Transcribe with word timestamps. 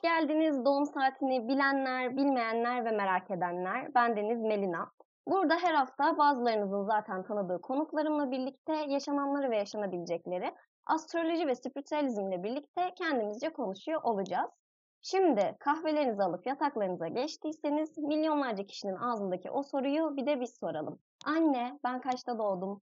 Hoş 0.00 0.10
geldiniz 0.10 0.64
doğum 0.64 0.86
saatini 0.86 1.48
bilenler, 1.48 2.16
bilmeyenler 2.16 2.84
ve 2.84 2.90
merak 2.90 3.30
edenler. 3.30 3.94
Ben 3.94 4.16
Deniz 4.16 4.40
Melina. 4.40 4.90
Burada 5.26 5.54
her 5.54 5.74
hafta 5.74 6.18
bazılarınızın 6.18 6.84
zaten 6.84 7.22
tanıdığı 7.22 7.60
konuklarımla 7.60 8.30
birlikte 8.30 8.72
yaşananları 8.88 9.50
ve 9.50 9.56
yaşanabilecekleri 9.56 10.54
astroloji 10.86 11.46
ve 11.46 11.54
spiritüalizmle 11.54 12.42
birlikte 12.42 12.94
kendimizce 12.96 13.52
konuşuyor 13.52 14.02
olacağız. 14.02 14.50
Şimdi 15.02 15.56
kahvelerinizi 15.60 16.22
alıp 16.22 16.46
yataklarınıza 16.46 17.08
geçtiyseniz 17.08 17.98
milyonlarca 17.98 18.66
kişinin 18.66 18.96
ağzındaki 18.96 19.50
o 19.50 19.62
soruyu 19.62 20.16
bir 20.16 20.26
de 20.26 20.40
biz 20.40 20.58
soralım. 20.60 20.98
Anne 21.26 21.78
ben 21.84 22.00
kaçta 22.00 22.38
doğdum? 22.38 22.80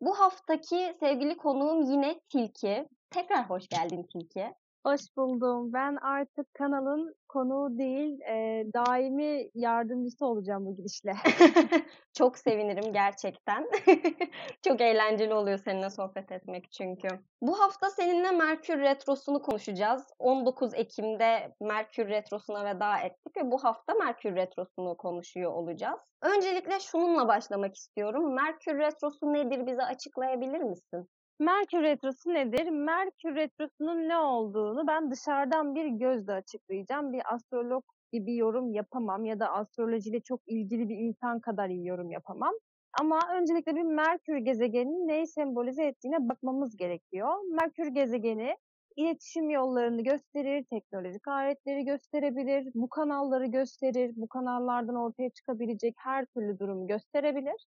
Bu 0.00 0.20
haftaki 0.20 0.96
sevgili 1.00 1.36
konuğum 1.36 1.82
yine 1.82 2.20
Tilki. 2.20 2.88
Tekrar 3.10 3.50
hoş 3.50 3.68
geldin 3.68 4.06
Tilki. 4.12 4.54
Hoş 4.86 5.00
buldum. 5.16 5.72
Ben 5.72 5.96
artık 5.96 6.54
kanalın 6.54 7.14
konuğu 7.28 7.78
değil, 7.78 8.20
e, 8.20 8.64
daimi 8.74 9.50
yardımcısı 9.54 10.26
olacağım 10.26 10.66
bu 10.66 10.76
gidişle. 10.76 11.12
Çok 12.12 12.38
sevinirim 12.38 12.92
gerçekten. 12.92 13.68
Çok 14.62 14.80
eğlenceli 14.80 15.34
oluyor 15.34 15.58
seninle 15.58 15.90
sohbet 15.90 16.32
etmek 16.32 16.72
çünkü. 16.72 17.08
Bu 17.42 17.60
hafta 17.60 17.90
seninle 17.90 18.30
Merkür 18.30 18.80
Retrosu'nu 18.80 19.42
konuşacağız. 19.42 20.06
19 20.18 20.74
Ekim'de 20.74 21.54
Merkür 21.60 22.08
Retrosu'na 22.08 22.64
veda 22.64 22.98
ettik 22.98 23.36
ve 23.36 23.50
bu 23.50 23.64
hafta 23.64 23.94
Merkür 23.94 24.36
Retrosu'nu 24.36 24.96
konuşuyor 24.96 25.52
olacağız. 25.52 26.00
Öncelikle 26.22 26.80
şununla 26.80 27.28
başlamak 27.28 27.74
istiyorum. 27.76 28.34
Merkür 28.34 28.78
Retrosu 28.78 29.32
nedir 29.32 29.66
bize 29.66 29.82
açıklayabilir 29.82 30.60
misin? 30.60 31.08
Merkür 31.42 31.82
Retrosu 31.82 32.34
nedir? 32.34 32.70
Merkür 32.70 33.34
Retrosu'nun 33.34 34.08
ne 34.08 34.16
olduğunu 34.16 34.86
ben 34.86 35.10
dışarıdan 35.10 35.74
bir 35.74 35.86
gözle 35.86 36.32
açıklayacağım. 36.32 37.12
Bir 37.12 37.34
astrolog 37.34 37.84
gibi 38.12 38.36
yorum 38.36 38.72
yapamam 38.72 39.24
ya 39.24 39.40
da 39.40 39.52
astrolojiyle 39.52 40.20
çok 40.20 40.40
ilgili 40.46 40.88
bir 40.88 40.96
insan 40.96 41.40
kadar 41.40 41.68
iyi 41.68 41.86
yorum 41.86 42.10
yapamam. 42.10 42.54
Ama 43.00 43.20
öncelikle 43.38 43.76
bir 43.76 43.82
Merkür 43.82 44.36
gezegeninin 44.36 45.08
neyi 45.08 45.26
sembolize 45.26 45.84
ettiğine 45.84 46.28
bakmamız 46.28 46.76
gerekiyor. 46.76 47.28
Merkür 47.50 47.86
gezegeni 47.86 48.56
iletişim 48.96 49.50
yollarını 49.50 50.02
gösterir, 50.02 50.64
teknolojik 50.70 51.28
aletleri 51.28 51.84
gösterebilir, 51.84 52.68
bu 52.74 52.88
kanalları 52.88 53.46
gösterir, 53.46 54.12
bu 54.16 54.28
kanallardan 54.28 54.96
ortaya 54.96 55.30
çıkabilecek 55.30 55.94
her 55.98 56.24
türlü 56.26 56.58
durumu 56.58 56.86
gösterebilir. 56.86 57.66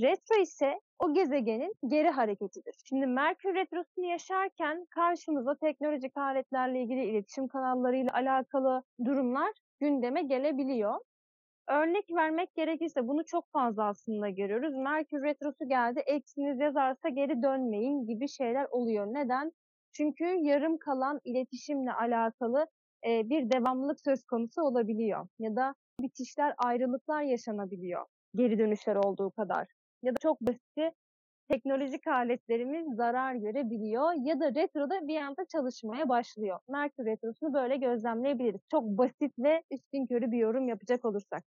Retro 0.00 0.42
ise 0.42 0.80
o 0.98 1.14
gezegenin 1.14 1.74
geri 1.86 2.08
hareketidir. 2.08 2.74
Şimdi 2.88 3.06
Merkür 3.06 3.54
Retrosu'nu 3.54 4.04
yaşarken 4.04 4.86
karşımıza 4.90 5.54
teknolojik 5.54 6.16
aletlerle 6.16 6.82
ilgili 6.82 7.04
iletişim 7.04 7.48
kanallarıyla 7.48 8.12
alakalı 8.12 8.82
durumlar 9.04 9.52
gündeme 9.80 10.22
gelebiliyor. 10.22 10.94
Örnek 11.68 12.04
vermek 12.10 12.54
gerekirse 12.54 13.08
bunu 13.08 13.24
çok 13.24 13.52
fazla 13.52 13.84
aslında 13.84 14.28
görüyoruz. 14.28 14.74
Merkür 14.74 15.22
Retrosu 15.22 15.68
geldi, 15.68 16.00
eksiniz 16.06 16.60
yazarsa 16.60 17.08
geri 17.08 17.42
dönmeyin 17.42 18.06
gibi 18.06 18.28
şeyler 18.28 18.66
oluyor. 18.70 19.06
Neden? 19.06 19.52
Çünkü 19.92 20.24
yarım 20.24 20.78
kalan 20.78 21.20
iletişimle 21.24 21.92
alakalı 21.92 22.66
e, 23.06 23.30
bir 23.30 23.50
devamlılık 23.50 24.00
söz 24.00 24.24
konusu 24.24 24.62
olabiliyor. 24.62 25.28
Ya 25.38 25.56
da 25.56 25.74
bitişler, 26.00 26.54
ayrılıklar 26.58 27.22
yaşanabiliyor. 27.22 28.06
Geri 28.34 28.58
dönüşler 28.58 28.96
olduğu 28.96 29.30
kadar 29.30 29.77
ya 30.02 30.12
da 30.12 30.18
çok 30.22 30.40
basit 30.40 30.94
teknolojik 31.48 32.06
aletlerimiz 32.06 32.96
zarar 32.96 33.34
görebiliyor 33.34 34.12
ya 34.26 34.40
da 34.40 34.54
retroda 34.54 35.08
bir 35.08 35.20
anda 35.20 35.44
çalışmaya 35.44 36.08
başlıyor. 36.08 36.58
Merkür 36.68 37.06
retrosunu 37.06 37.54
böyle 37.54 37.76
gözlemleyebiliriz. 37.76 38.60
Çok 38.70 38.84
basit 38.84 39.32
ve 39.38 39.62
üstün 39.70 40.06
körü 40.06 40.30
bir 40.30 40.38
yorum 40.38 40.68
yapacak 40.68 41.04
olursak. 41.04 41.44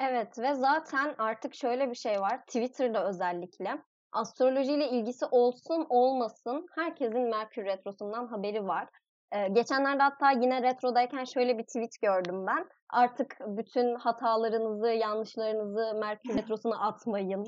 Evet 0.00 0.38
ve 0.38 0.54
zaten 0.54 1.14
artık 1.18 1.54
şöyle 1.54 1.90
bir 1.90 1.94
şey 1.94 2.20
var 2.20 2.40
Twitter'da 2.46 3.08
özellikle 3.08 3.78
astrolojiyle 4.12 4.88
ilgisi 4.88 5.26
olsun 5.26 5.86
olmasın 5.88 6.66
herkesin 6.74 7.30
Merkür 7.30 7.64
retrosundan 7.64 8.26
haberi 8.26 8.64
var. 8.66 8.88
Ee, 9.32 9.48
geçenlerde 9.48 10.02
hatta 10.02 10.30
yine 10.30 10.62
retrodayken 10.62 11.24
şöyle 11.24 11.58
bir 11.58 11.64
tweet 11.64 12.00
gördüm 12.02 12.46
ben. 12.46 12.68
Artık 12.90 13.36
bütün 13.46 13.94
hatalarınızı, 13.94 14.88
yanlışlarınızı 14.88 15.94
Merkür 16.00 16.34
Retrosu'na 16.38 16.80
atmayın. 16.80 17.44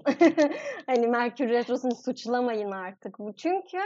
hani 0.86 1.06
Merkür 1.06 1.48
Retrosu'nu 1.48 1.94
suçlamayın 1.94 2.70
artık. 2.70 3.16
Çünkü 3.36 3.78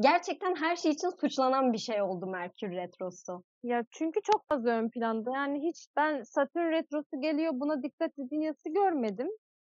gerçekten 0.00 0.54
her 0.54 0.76
şey 0.76 0.92
için 0.92 1.10
suçlanan 1.20 1.72
bir 1.72 1.78
şey 1.78 2.02
oldu 2.02 2.26
Merkür 2.26 2.70
Retrosu. 2.70 3.42
Ya 3.62 3.84
çünkü 3.90 4.20
çok 4.32 4.48
fazla 4.48 4.70
ön 4.70 4.90
planda. 4.90 5.30
Yani 5.34 5.68
hiç 5.68 5.86
ben 5.96 6.22
Satürn 6.22 6.70
Retrosu 6.70 7.20
geliyor 7.20 7.52
buna 7.54 7.82
dikkat 7.82 8.12
yazısı 8.30 8.68
görmedim. 8.68 9.28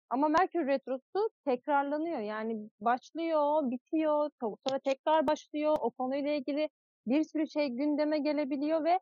Ama 0.09 0.28
Merkür 0.28 0.67
Retrosu 0.67 1.29
tekrarlanıyor. 1.46 2.19
Yani 2.19 2.69
başlıyor, 2.79 3.72
bitiyor, 3.72 4.29
sonra 4.41 4.79
tekrar 4.79 5.28
başlıyor. 5.28 5.78
O 5.79 5.91
konuyla 5.91 6.31
ilgili 6.34 6.69
bir 7.07 7.23
sürü 7.23 7.47
şey 7.47 7.67
gündeme 7.69 8.19
gelebiliyor 8.19 8.84
ve 8.84 9.00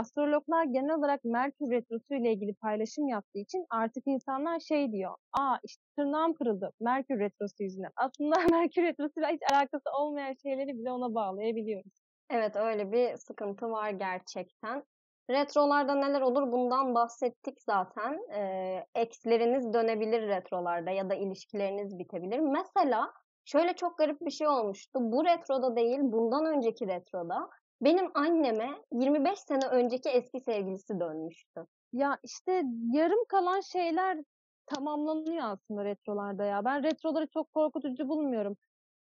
astrologlar 0.00 0.64
genel 0.64 0.94
olarak 0.94 1.24
Merkür 1.24 1.70
Retrosu 1.70 2.14
ile 2.14 2.32
ilgili 2.32 2.54
paylaşım 2.54 3.08
yaptığı 3.08 3.38
için 3.38 3.66
artık 3.70 4.02
insanlar 4.06 4.60
şey 4.60 4.92
diyor. 4.92 5.14
Aa 5.32 5.56
işte 5.64 5.82
tırnağım 5.96 6.34
kırıldı 6.34 6.72
Merkür 6.80 7.18
Retrosu 7.20 7.62
yüzünden. 7.62 7.92
Aslında 7.96 8.36
Merkür 8.50 8.82
Retrosu 8.82 9.20
ile 9.20 9.26
hiç 9.26 9.42
alakası 9.52 9.90
olmayan 9.98 10.34
şeyleri 10.42 10.78
bile 10.78 10.92
ona 10.92 11.14
bağlayabiliyoruz. 11.14 11.92
Evet 12.30 12.56
öyle 12.56 12.92
bir 12.92 13.16
sıkıntı 13.16 13.70
var 13.70 13.90
gerçekten. 13.90 14.84
Retrolarda 15.30 15.94
neler 15.94 16.20
olur 16.20 16.52
bundan 16.52 16.94
bahsettik 16.94 17.62
zaten. 17.62 18.18
Ee, 18.34 18.84
eksleriniz 18.94 19.72
dönebilir 19.72 20.22
retrolarda 20.22 20.90
ya 20.90 21.10
da 21.10 21.14
ilişkileriniz 21.14 21.98
bitebilir. 21.98 22.38
Mesela 22.38 23.12
şöyle 23.44 23.72
çok 23.72 23.98
garip 23.98 24.20
bir 24.20 24.30
şey 24.30 24.48
olmuştu. 24.48 24.98
Bu 25.02 25.24
retroda 25.24 25.76
değil 25.76 25.98
bundan 26.02 26.46
önceki 26.46 26.86
retroda 26.86 27.48
benim 27.82 28.10
anneme 28.14 28.70
25 28.92 29.38
sene 29.38 29.66
önceki 29.66 30.08
eski 30.08 30.40
sevgilisi 30.40 31.00
dönmüştü. 31.00 31.66
Ya 31.92 32.18
işte 32.22 32.62
yarım 32.92 33.24
kalan 33.28 33.60
şeyler 33.60 34.18
tamamlanıyor 34.66 35.44
aslında 35.44 35.84
retrolarda 35.84 36.44
ya. 36.44 36.64
Ben 36.64 36.82
retroları 36.82 37.26
çok 37.26 37.52
korkutucu 37.52 38.08
bulmuyorum. 38.08 38.56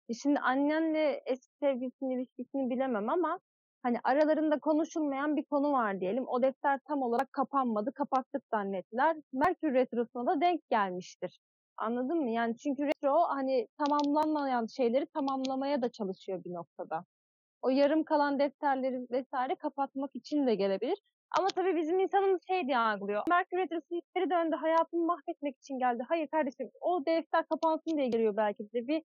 E 0.10 0.14
şimdi 0.14 0.40
annenle 0.40 1.22
eski 1.26 1.54
sevgilisinin 1.60 2.18
ilişkisini 2.18 2.70
bilemem 2.70 3.10
ama 3.10 3.40
hani 3.84 3.98
aralarında 4.04 4.60
konuşulmayan 4.60 5.36
bir 5.36 5.44
konu 5.46 5.72
var 5.72 6.00
diyelim. 6.02 6.28
O 6.28 6.42
defter 6.42 6.80
tam 6.88 7.02
olarak 7.02 7.34
kapanmadı, 7.34 7.92
kapattık 7.94 8.44
zannettiler. 8.54 9.18
Merkür 9.34 9.74
Retrosu'na 9.74 10.28
da 10.28 10.42
denk 10.42 10.70
gelmiştir. 10.70 11.40
Anladın 11.78 12.18
mı? 12.18 12.30
Yani 12.30 12.58
çünkü 12.58 12.86
retro 12.86 13.22
hani 13.30 13.68
tamamlanmayan 13.78 14.66
şeyleri 14.66 15.06
tamamlamaya 15.06 15.82
da 15.82 15.90
çalışıyor 15.90 16.44
bir 16.44 16.54
noktada. 16.54 17.06
O 17.62 17.70
yarım 17.70 18.04
kalan 18.04 18.40
defterleri 18.40 19.08
vesaire 19.12 19.56
kapatmak 19.56 20.16
için 20.16 20.48
de 20.48 20.56
gelebilir. 20.56 20.98
Ama 21.40 21.48
tabii 21.48 21.76
bizim 21.76 22.00
insanımız 22.00 22.42
şey 22.48 22.68
diye 22.68 22.78
algılıyor. 22.78 23.24
Merkür 23.30 23.58
Retrosu 23.58 24.02
geri 24.16 24.30
döndü, 24.30 24.56
hayatımı 24.56 25.06
mahvetmek 25.06 25.58
için 25.58 25.80
geldi. 25.80 26.04
Hayır 26.08 26.28
kardeşim, 26.28 26.72
o 26.82 27.06
defter 27.06 27.46
kapansın 27.46 27.98
diye 27.98 28.08
geliyor 28.08 28.38
belki 28.38 28.64
de. 28.74 28.88
Bir 28.88 29.04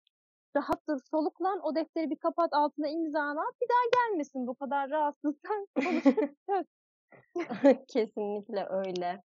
rahattır, 0.57 0.99
soluklan, 1.11 1.61
o 1.63 1.75
defteri 1.75 2.11
bir 2.11 2.17
kapat, 2.17 2.53
altına 2.53 2.89
imzana 2.89 3.45
bir 3.63 3.69
daha 3.69 4.09
gelmesin 4.09 4.47
bu 4.47 4.55
kadar 4.55 4.91
rahatsızsan. 4.91 5.67
Kesinlikle 7.89 8.67
öyle. 8.71 9.23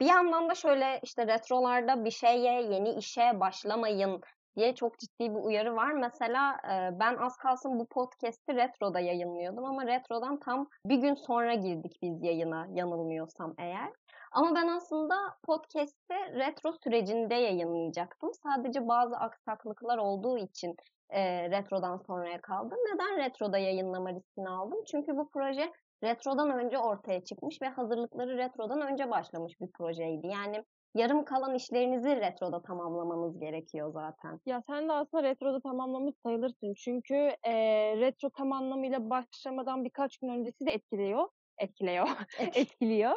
Bir 0.00 0.06
yandan 0.06 0.48
da 0.48 0.54
şöyle 0.54 1.00
işte 1.02 1.26
retrolarda 1.26 2.04
bir 2.04 2.10
şeye, 2.10 2.62
yeni 2.62 2.94
işe 2.94 3.40
başlamayın 3.40 4.20
diye 4.56 4.74
çok 4.74 4.98
ciddi 4.98 5.30
bir 5.34 5.40
uyarı 5.40 5.76
var. 5.76 5.92
Mesela 5.92 6.56
e, 6.64 7.00
ben 7.00 7.16
az 7.16 7.36
kalsın 7.36 7.78
bu 7.78 7.86
podcast'i 7.86 8.54
Retro'da 8.54 9.00
yayınlıyordum 9.00 9.64
ama 9.64 9.86
Retro'dan 9.86 10.40
tam 10.40 10.68
bir 10.86 10.96
gün 10.96 11.14
sonra 11.14 11.54
girdik 11.54 11.98
biz 12.02 12.22
yayına 12.22 12.66
yanılmıyorsam 12.70 13.54
eğer. 13.58 13.90
Ama 14.32 14.54
ben 14.54 14.68
aslında 14.68 15.14
podcast'i 15.42 16.14
retro 16.14 16.72
sürecinde 16.84 17.34
yayınlayacaktım. 17.34 18.30
Sadece 18.42 18.88
bazı 18.88 19.16
aksaklıklar 19.16 19.98
olduğu 19.98 20.38
için 20.38 20.76
e, 21.10 21.50
retrodan 21.50 21.96
sonraya 21.96 22.40
kaldım. 22.40 22.78
Neden 22.92 23.18
retroda 23.18 23.58
yayınlama 23.58 24.12
riskini 24.12 24.48
aldım? 24.48 24.78
Çünkü 24.90 25.16
bu 25.16 25.28
proje 25.28 25.72
retrodan 26.04 26.50
önce 26.50 26.78
ortaya 26.78 27.24
çıkmış 27.24 27.62
ve 27.62 27.68
hazırlıkları 27.68 28.38
retrodan 28.38 28.80
önce 28.80 29.10
başlamış 29.10 29.60
bir 29.60 29.70
projeydi. 29.72 30.26
Yani 30.26 30.64
yarım 30.94 31.24
kalan 31.24 31.54
işlerinizi 31.54 32.16
retroda 32.16 32.62
tamamlamanız 32.62 33.38
gerekiyor 33.38 33.92
zaten. 33.92 34.40
Ya 34.46 34.62
sen 34.66 34.88
de 34.88 34.92
aslında 34.92 35.22
retroda 35.22 35.60
tamamlamış 35.60 36.14
sayılırsın. 36.22 36.74
Çünkü 36.74 37.14
e, 37.42 37.54
retro 37.96 38.30
tam 38.30 38.52
anlamıyla 38.52 39.10
başlamadan 39.10 39.84
birkaç 39.84 40.18
gün 40.18 40.28
öncesi 40.28 40.66
de 40.66 40.70
etkiliyor. 40.70 41.28
Etkiliyor. 41.58 42.08
etkiliyor. 42.54 43.16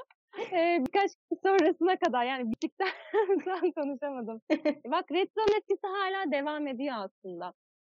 E, 0.52 0.84
birkaç 0.88 1.12
gün 1.16 1.40
sonrasına 1.44 1.96
kadar 2.00 2.26
yani 2.26 2.52
bittikten 2.52 2.88
sonra 3.44 3.72
konuşamadım. 3.76 4.42
Bak 4.86 5.12
retro 5.12 5.42
etkisi 5.58 5.88
hala 5.88 6.32
devam 6.32 6.68
ediyor 6.68 6.96
aslında. 6.98 7.54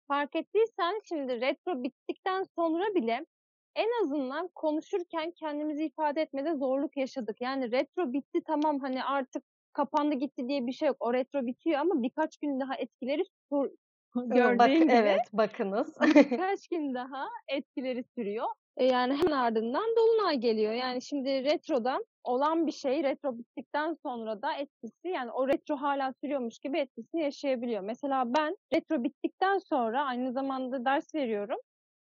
Fark 0.08 0.36
ettiysen 0.36 1.00
şimdi 1.08 1.40
retro 1.40 1.82
bittikten 1.82 2.44
sonra 2.56 2.94
bile 2.94 3.26
en 3.76 4.04
azından 4.04 4.48
konuşurken 4.54 5.30
kendimizi 5.30 5.84
ifade 5.84 6.22
etmede 6.22 6.54
zorluk 6.54 6.96
yaşadık. 6.96 7.40
Yani 7.40 7.72
retro 7.72 8.12
bitti 8.12 8.40
tamam 8.46 8.80
hani 8.80 9.04
artık 9.04 9.44
kapandı 9.76 10.14
gitti 10.14 10.48
diye 10.48 10.66
bir 10.66 10.72
şey 10.72 10.88
yok. 10.88 10.96
O 11.00 11.14
retro 11.14 11.46
bitiyor 11.46 11.80
ama 11.80 12.02
birkaç 12.02 12.36
gün 12.36 12.60
daha 12.60 12.74
etkileri 12.74 13.22
sur 13.48 13.70
gördüğün 14.14 14.58
Bak, 14.58 14.68
gibi 14.68 14.92
evet 14.92 15.20
bakınız. 15.32 15.94
birkaç 16.14 16.68
gün 16.68 16.94
daha 16.94 17.28
etkileri 17.48 18.04
sürüyor. 18.14 18.46
E 18.76 18.84
yani 18.84 19.12
hemen 19.14 19.36
ardından 19.36 19.96
Dolunay 19.96 20.36
geliyor. 20.36 20.72
Yani 20.72 21.02
şimdi 21.02 21.44
retrodan 21.44 22.04
olan 22.24 22.66
bir 22.66 22.72
şey 22.72 23.02
retro 23.02 23.38
bittikten 23.38 23.96
sonra 24.02 24.42
da 24.42 24.52
etkisi 24.52 25.08
yani 25.08 25.30
o 25.30 25.48
retro 25.48 25.76
hala 25.76 26.12
sürüyormuş 26.20 26.58
gibi 26.58 26.78
etkisini 26.78 27.22
yaşayabiliyor. 27.22 27.80
Mesela 27.80 28.34
ben 28.34 28.56
retro 28.74 29.04
bittikten 29.04 29.58
sonra 29.58 30.04
aynı 30.04 30.32
zamanda 30.32 30.84
ders 30.84 31.14
veriyorum. 31.14 31.58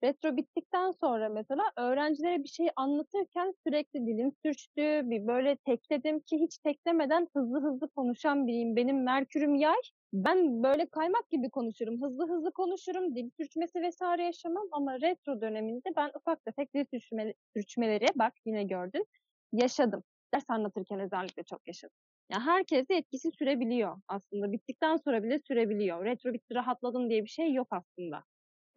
Retro 0.04 0.38
bittikten 0.38 0.92
sonra 0.92 1.30
mesela 1.30 1.64
öğrencilere 1.78 2.44
bir 2.44 2.50
şey 2.50 2.70
anlatırken 2.76 3.54
sürekli 3.68 4.08
dilim 4.08 4.32
sürçtü, 4.46 4.82
bir 5.10 5.28
böyle 5.28 5.56
tekledim 5.56 6.20
ki 6.20 6.38
hiç 6.40 6.58
teklemeden 6.58 7.28
hızlı 7.36 7.62
hızlı 7.64 7.90
konuşan 7.90 8.48
biriyim. 8.48 8.76
Benim 8.76 9.04
Merkür'üm 9.04 9.56
yay. 9.56 9.76
Ben 10.14 10.64
böyle 10.64 10.86
kaymak 10.86 11.30
gibi 11.30 11.50
konuşurum. 11.50 12.02
Hızlı 12.02 12.30
hızlı 12.30 12.52
konuşurum. 12.52 13.16
Dil 13.16 13.30
sürçmesi 13.40 13.82
vesaire 13.82 14.24
yaşamam 14.24 14.68
ama 14.72 15.02
retro 15.02 15.42
döneminde 15.42 15.90
ben 15.96 16.12
ufak 16.16 16.46
tefek 16.46 16.74
dil 16.74 16.86
sürçme, 16.92 17.34
sürçmeleri 17.56 18.08
bak 18.16 18.34
yine 18.46 18.64
gördün 18.64 19.06
yaşadım. 19.54 20.04
Ders 20.34 20.46
anlatırken 20.50 21.00
özellikle 21.00 21.44
çok 21.44 21.68
yaşadım. 21.68 21.96
Yani 22.32 22.44
herkese 22.44 22.96
etkisi 22.96 23.32
sürebiliyor 23.32 23.98
aslında. 24.08 24.52
Bittikten 24.52 24.96
sonra 24.98 25.24
bile 25.24 25.40
sürebiliyor. 25.48 26.06
Retro 26.06 26.34
bitti 26.34 26.56
rahatladım 26.56 27.10
diye 27.10 27.24
bir 27.24 27.30
şey 27.30 27.54
yok 27.54 27.68
aslında. 27.72 28.24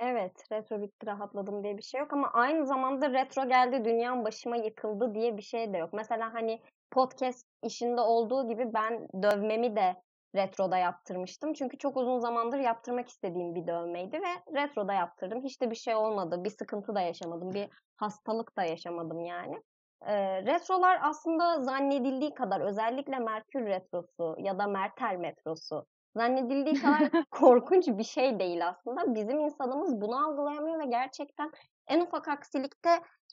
Evet, 0.00 0.52
retro 0.52 0.82
bitti 0.82 1.06
rahatladım 1.06 1.64
diye 1.64 1.76
bir 1.76 1.82
şey 1.82 2.00
yok 2.00 2.12
ama 2.12 2.30
aynı 2.32 2.66
zamanda 2.66 3.12
retro 3.12 3.48
geldi 3.48 3.84
dünyam 3.84 4.24
başıma 4.24 4.56
yıkıldı 4.56 5.14
diye 5.14 5.36
bir 5.36 5.42
şey 5.42 5.72
de 5.72 5.78
yok. 5.78 5.92
Mesela 5.92 6.34
hani 6.34 6.60
podcast 6.90 7.46
işinde 7.62 8.00
olduğu 8.00 8.48
gibi 8.48 8.74
ben 8.74 9.08
dövmemi 9.22 9.76
de 9.76 9.96
retroda 10.34 10.76
yaptırmıştım. 10.76 11.52
Çünkü 11.52 11.78
çok 11.78 11.96
uzun 11.96 12.18
zamandır 12.18 12.58
yaptırmak 12.58 13.08
istediğim 13.08 13.54
bir 13.54 13.66
dövmeydi 13.66 14.20
ve 14.20 14.60
retroda 14.60 14.92
yaptırdım. 14.92 15.42
Hiç 15.42 15.60
de 15.60 15.70
bir 15.70 15.76
şey 15.76 15.94
olmadı. 15.94 16.44
Bir 16.44 16.50
sıkıntı 16.50 16.94
da 16.94 17.00
yaşamadım. 17.00 17.54
Bir 17.54 17.68
hastalık 17.96 18.56
da 18.56 18.62
yaşamadım 18.62 19.20
yani. 19.20 19.62
E, 20.06 20.42
retrolar 20.42 20.98
aslında 21.02 21.62
zannedildiği 21.62 22.34
kadar 22.34 22.60
özellikle 22.60 23.18
Merkür 23.18 23.66
retrosu 23.66 24.36
ya 24.38 24.58
da 24.58 24.66
Merter 24.66 25.16
metrosu 25.16 25.86
zannedildiği 26.16 26.74
kadar 26.82 27.24
korkunç 27.30 27.88
bir 27.88 28.04
şey 28.04 28.38
değil 28.38 28.68
aslında. 28.68 29.14
Bizim 29.14 29.40
insanımız 29.40 30.00
bunu 30.00 30.26
algılayamıyor 30.26 30.80
ve 30.80 30.86
gerçekten 30.86 31.50
en 31.86 32.00
ufak 32.00 32.28
aksilikte 32.28 32.90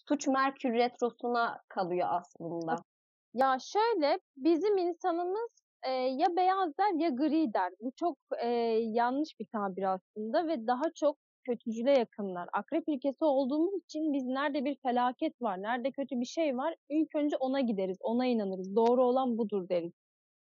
suç 0.07 0.27
Merkür 0.27 0.73
retrosuna 0.73 1.61
kalıyor 1.69 2.07
aslında. 2.11 2.75
Ya 3.33 3.57
şöyle 3.59 4.19
bizim 4.37 4.77
insanımız 4.77 5.49
e, 5.83 5.91
ya 5.91 6.27
beyaz 6.35 6.77
der 6.77 6.99
ya 6.99 7.09
gri 7.09 7.53
der. 7.53 7.73
Bu 7.81 7.91
çok 7.95 8.17
e, 8.43 8.47
yanlış 8.83 9.39
bir 9.39 9.45
tabir 9.45 9.83
aslında 9.83 10.47
ve 10.47 10.67
daha 10.67 10.83
çok 10.95 11.17
kötücüle 11.45 11.91
yakınlar. 11.91 12.49
Akrep 12.53 12.83
ilkesi 12.87 13.23
olduğumuz 13.25 13.73
için 13.83 14.13
biz 14.13 14.25
nerede 14.25 14.65
bir 14.65 14.75
felaket 14.75 15.41
var, 15.41 15.61
nerede 15.61 15.91
kötü 15.91 16.19
bir 16.19 16.25
şey 16.25 16.57
var 16.57 16.75
ilk 16.89 17.15
önce 17.15 17.37
ona 17.37 17.59
gideriz, 17.61 17.97
ona 18.01 18.25
inanırız. 18.25 18.75
Doğru 18.75 19.03
olan 19.03 19.37
budur 19.37 19.69
deriz. 19.69 19.93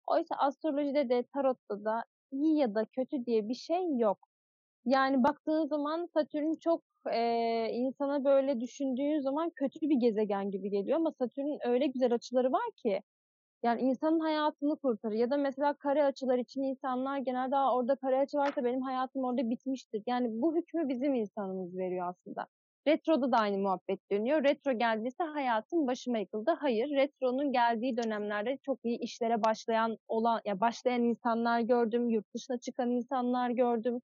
Oysa 0.06 0.34
astrolojide 0.38 1.08
de 1.08 1.24
tarotta 1.34 1.84
da 1.84 2.04
iyi 2.32 2.58
ya 2.58 2.74
da 2.74 2.84
kötü 2.84 3.26
diye 3.26 3.48
bir 3.48 3.54
şey 3.54 3.96
yok. 3.98 4.28
Yani 4.86 5.24
baktığın 5.24 5.66
zaman 5.66 6.06
Satürn 6.14 6.54
çok 6.54 6.84
e, 7.12 7.68
insana 7.72 8.24
böyle 8.24 8.60
düşündüğün 8.60 9.20
zaman 9.20 9.50
kötü 9.50 9.80
bir 9.80 9.96
gezegen 9.96 10.50
gibi 10.50 10.70
geliyor 10.70 10.96
ama 10.96 11.12
Satürn'ün 11.12 11.58
öyle 11.68 11.86
güzel 11.86 12.14
açıları 12.14 12.52
var 12.52 12.70
ki 12.76 13.02
yani 13.62 13.80
insanın 13.82 14.20
hayatını 14.20 14.76
kurtarır. 14.76 15.14
Ya 15.14 15.30
da 15.30 15.36
mesela 15.36 15.74
kare 15.74 16.04
açılar 16.04 16.38
için 16.38 16.62
insanlar 16.62 17.18
genelde 17.18 17.56
orada 17.56 17.96
kare 17.96 18.18
açı 18.20 18.38
varsa 18.38 18.64
benim 18.64 18.82
hayatım 18.82 19.24
orada 19.24 19.50
bitmiştir. 19.50 20.02
Yani 20.06 20.28
bu 20.42 20.56
hükmü 20.56 20.88
bizim 20.88 21.14
insanımız 21.14 21.78
veriyor 21.78 22.08
aslında. 22.08 22.46
Retro'da 22.88 23.32
da 23.32 23.36
aynı 23.36 23.58
muhabbet 23.58 24.10
dönüyor. 24.10 24.44
Retro 24.44 24.72
geldiyse 24.72 25.24
hayatım 25.24 25.86
başıma 25.86 26.18
yıkıldı. 26.18 26.50
Hayır, 26.60 26.90
Retro'nun 26.90 27.52
geldiği 27.52 27.96
dönemlerde 27.96 28.58
çok 28.62 28.78
iyi 28.84 28.98
işlere 28.98 29.42
başlayan 29.44 29.98
olan 30.08 30.40
ya 30.44 30.60
başlayan 30.60 31.02
insanlar 31.02 31.60
gördüm, 31.60 32.08
yurt 32.08 32.34
dışına 32.34 32.58
çıkan 32.58 32.90
insanlar 32.90 33.50
gördüm. 33.50 34.00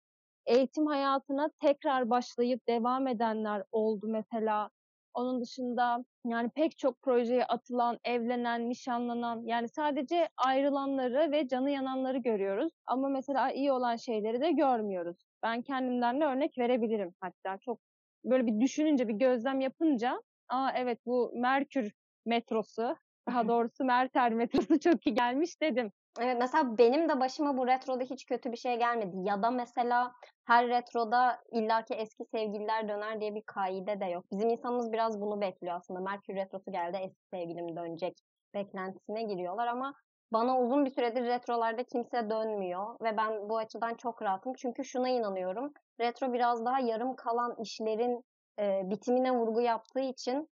Eğitim 0.45 0.85
hayatına 0.87 1.49
tekrar 1.61 2.09
başlayıp 2.09 2.67
devam 2.67 3.07
edenler 3.07 3.63
oldu 3.71 4.07
mesela. 4.09 4.69
Onun 5.13 5.41
dışında 5.41 6.05
yani 6.25 6.49
pek 6.49 6.77
çok 6.77 7.01
projeye 7.01 7.45
atılan, 7.45 7.99
evlenen, 8.03 8.69
nişanlanan 8.69 9.43
yani 9.45 9.69
sadece 9.69 10.29
ayrılanları 10.37 11.31
ve 11.31 11.47
canı 11.47 11.69
yananları 11.71 12.17
görüyoruz. 12.17 12.73
Ama 12.87 13.09
mesela 13.09 13.51
iyi 13.51 13.71
olan 13.71 13.95
şeyleri 13.95 14.41
de 14.41 14.51
görmüyoruz. 14.51 15.17
Ben 15.43 15.61
kendimden 15.61 16.21
de 16.21 16.25
örnek 16.25 16.57
verebilirim 16.57 17.13
hatta 17.21 17.57
çok 17.57 17.79
böyle 18.25 18.45
bir 18.45 18.59
düşününce, 18.59 19.07
bir 19.07 19.13
gözlem 19.13 19.61
yapınca 19.61 20.21
aa 20.49 20.71
evet 20.75 20.99
bu 21.05 21.31
Merkür 21.35 21.91
metrosu, 22.25 22.95
daha 23.27 23.47
doğrusu 23.47 23.85
Merter 23.85 24.33
metrosu 24.33 24.79
çok 24.79 25.07
iyi 25.07 25.15
gelmiş 25.15 25.61
dedim. 25.61 25.91
Evet, 26.21 26.37
mesela 26.39 26.77
benim 26.77 27.09
de 27.09 27.19
başıma 27.19 27.57
bu 27.57 27.67
retroda 27.67 28.03
hiç 28.03 28.25
kötü 28.25 28.51
bir 28.51 28.57
şey 28.57 28.77
gelmedi. 28.77 29.15
Ya 29.23 29.43
da 29.43 29.51
mesela 29.51 30.11
her 30.45 30.67
retroda 30.67 31.41
illaki 31.51 31.93
eski 31.93 32.23
sevgililer 32.25 32.89
döner 32.89 33.21
diye 33.21 33.35
bir 33.35 33.43
kaide 33.45 33.99
de 33.99 34.05
yok. 34.05 34.25
Bizim 34.31 34.49
insanımız 34.49 34.93
biraz 34.93 35.21
bunu 35.21 35.41
bekliyor 35.41 35.75
aslında. 35.75 35.99
Merkür 35.99 36.35
retrosu 36.35 36.71
geldi 36.71 36.97
eski 37.01 37.21
sevgilim 37.33 37.75
dönecek 37.75 38.17
beklentisine 38.53 39.23
giriyorlar 39.23 39.67
ama 39.67 39.93
bana 40.33 40.59
uzun 40.59 40.85
bir 40.85 40.91
süredir 40.91 41.23
retrolarda 41.23 41.83
kimse 41.83 42.29
dönmüyor 42.29 42.95
ve 43.01 43.17
ben 43.17 43.49
bu 43.49 43.57
açıdan 43.57 43.93
çok 43.93 44.21
rahatım. 44.21 44.53
Çünkü 44.53 44.85
şuna 44.85 45.09
inanıyorum. 45.09 45.73
Retro 46.01 46.33
biraz 46.33 46.65
daha 46.65 46.79
yarım 46.79 47.15
kalan 47.15 47.55
işlerin 47.61 48.23
e, 48.59 48.81
bitimine 48.85 49.31
vurgu 49.31 49.61
yaptığı 49.61 49.99
için 49.99 50.49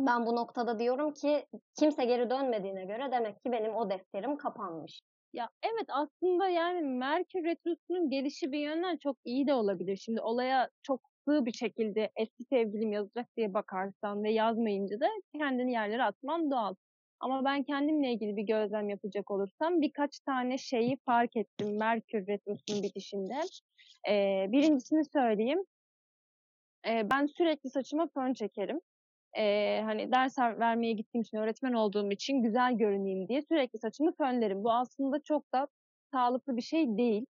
ben 0.00 0.26
bu 0.26 0.36
noktada 0.36 0.78
diyorum 0.78 1.12
ki 1.12 1.46
kimse 1.78 2.04
geri 2.04 2.30
dönmediğine 2.30 2.84
göre 2.84 3.12
demek 3.12 3.42
ki 3.42 3.52
benim 3.52 3.74
o 3.76 3.90
defterim 3.90 4.36
kapanmış. 4.36 5.00
Ya 5.32 5.48
evet 5.62 5.86
aslında 5.88 6.48
yani 6.48 6.82
Merkür 6.82 7.44
Retrosu'nun 7.44 8.10
gelişi 8.10 8.52
bir 8.52 8.58
yönden 8.58 8.96
çok 8.96 9.16
iyi 9.24 9.46
de 9.46 9.54
olabilir. 9.54 9.96
Şimdi 9.96 10.20
olaya 10.20 10.68
çok 10.82 11.00
sığ 11.28 11.46
bir 11.46 11.52
şekilde 11.52 12.10
eski 12.16 12.44
sevgilim 12.44 12.92
yazacak 12.92 13.26
diye 13.36 13.54
bakarsan 13.54 14.24
ve 14.24 14.32
yazmayınca 14.32 15.00
da 15.00 15.06
kendini 15.38 15.72
yerlere 15.72 16.02
atman 16.02 16.50
doğal. 16.50 16.74
Ama 17.24 17.44
ben 17.44 17.62
kendimle 17.62 18.12
ilgili 18.12 18.36
bir 18.36 18.42
gözlem 18.42 18.88
yapacak 18.88 19.30
olursam 19.30 19.80
birkaç 19.80 20.20
tane 20.20 20.58
şeyi 20.58 20.96
fark 21.06 21.36
ettim 21.36 21.76
Merkür 21.78 22.26
Retrosu'nun 22.26 22.82
bitişinde. 22.82 23.40
Ee, 24.08 24.46
birincisini 24.52 25.04
söyleyeyim. 25.04 25.64
Ee, 26.88 27.10
ben 27.10 27.26
sürekli 27.26 27.70
saçıma 27.70 28.08
fön 28.14 28.34
çekerim 28.34 28.80
e, 29.36 29.80
hani 29.84 30.12
ders 30.12 30.38
vermeye 30.38 30.92
gittiğim 30.92 31.22
için, 31.22 31.36
öğretmen 31.36 31.72
olduğum 31.72 32.10
için 32.10 32.42
güzel 32.42 32.76
görüneyim 32.76 33.28
diye 33.28 33.42
sürekli 33.42 33.78
saçımı 33.78 34.12
fönlerim. 34.16 34.64
Bu 34.64 34.72
aslında 34.72 35.22
çok 35.22 35.52
da 35.52 35.68
sağlıklı 36.12 36.56
bir 36.56 36.62
şey 36.62 36.96
değil. 36.96 37.26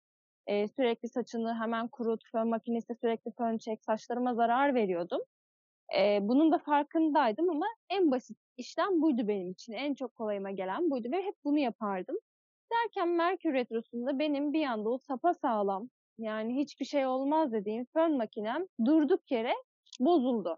E, 0.48 0.68
sürekli 0.68 1.10
saçını 1.10 1.56
hemen 1.60 1.88
kurut, 1.88 2.22
fön 2.32 2.48
makinesi 2.48 2.96
sürekli 3.02 3.32
fön 3.38 3.58
çek, 3.58 3.84
saçlarıma 3.84 4.34
zarar 4.34 4.76
veriyordum. 4.76 5.22
E, 5.98 6.20
bunun 6.22 6.52
da 6.52 6.58
farkındaydım 6.58 7.50
ama 7.50 7.66
en 7.90 8.12
basit 8.12 8.38
işlem 8.58 9.02
buydu 9.02 9.28
benim 9.28 9.52
için. 9.52 9.74
En 9.74 9.94
çok 9.96 10.16
kolayıma 10.16 10.52
gelen 10.52 10.90
buydu 10.92 11.12
ve 11.12 11.24
hep 11.24 11.36
bunu 11.46 11.60
yapardım. 11.60 12.16
Derken 12.74 13.10
Merkür 13.10 13.54
Retrosu'nda 13.54 14.20
benim 14.20 14.54
bir 14.54 14.66
anda 14.66 14.90
o 14.90 14.98
sapa 14.98 15.34
sağlam 15.34 15.90
yani 16.18 16.56
hiçbir 16.62 16.86
şey 16.86 17.06
olmaz 17.06 17.52
dediğim 17.52 17.86
fön 17.94 18.18
makinem 18.18 18.66
durduk 18.86 19.32
yere 19.32 19.54
bozuldu. 20.00 20.58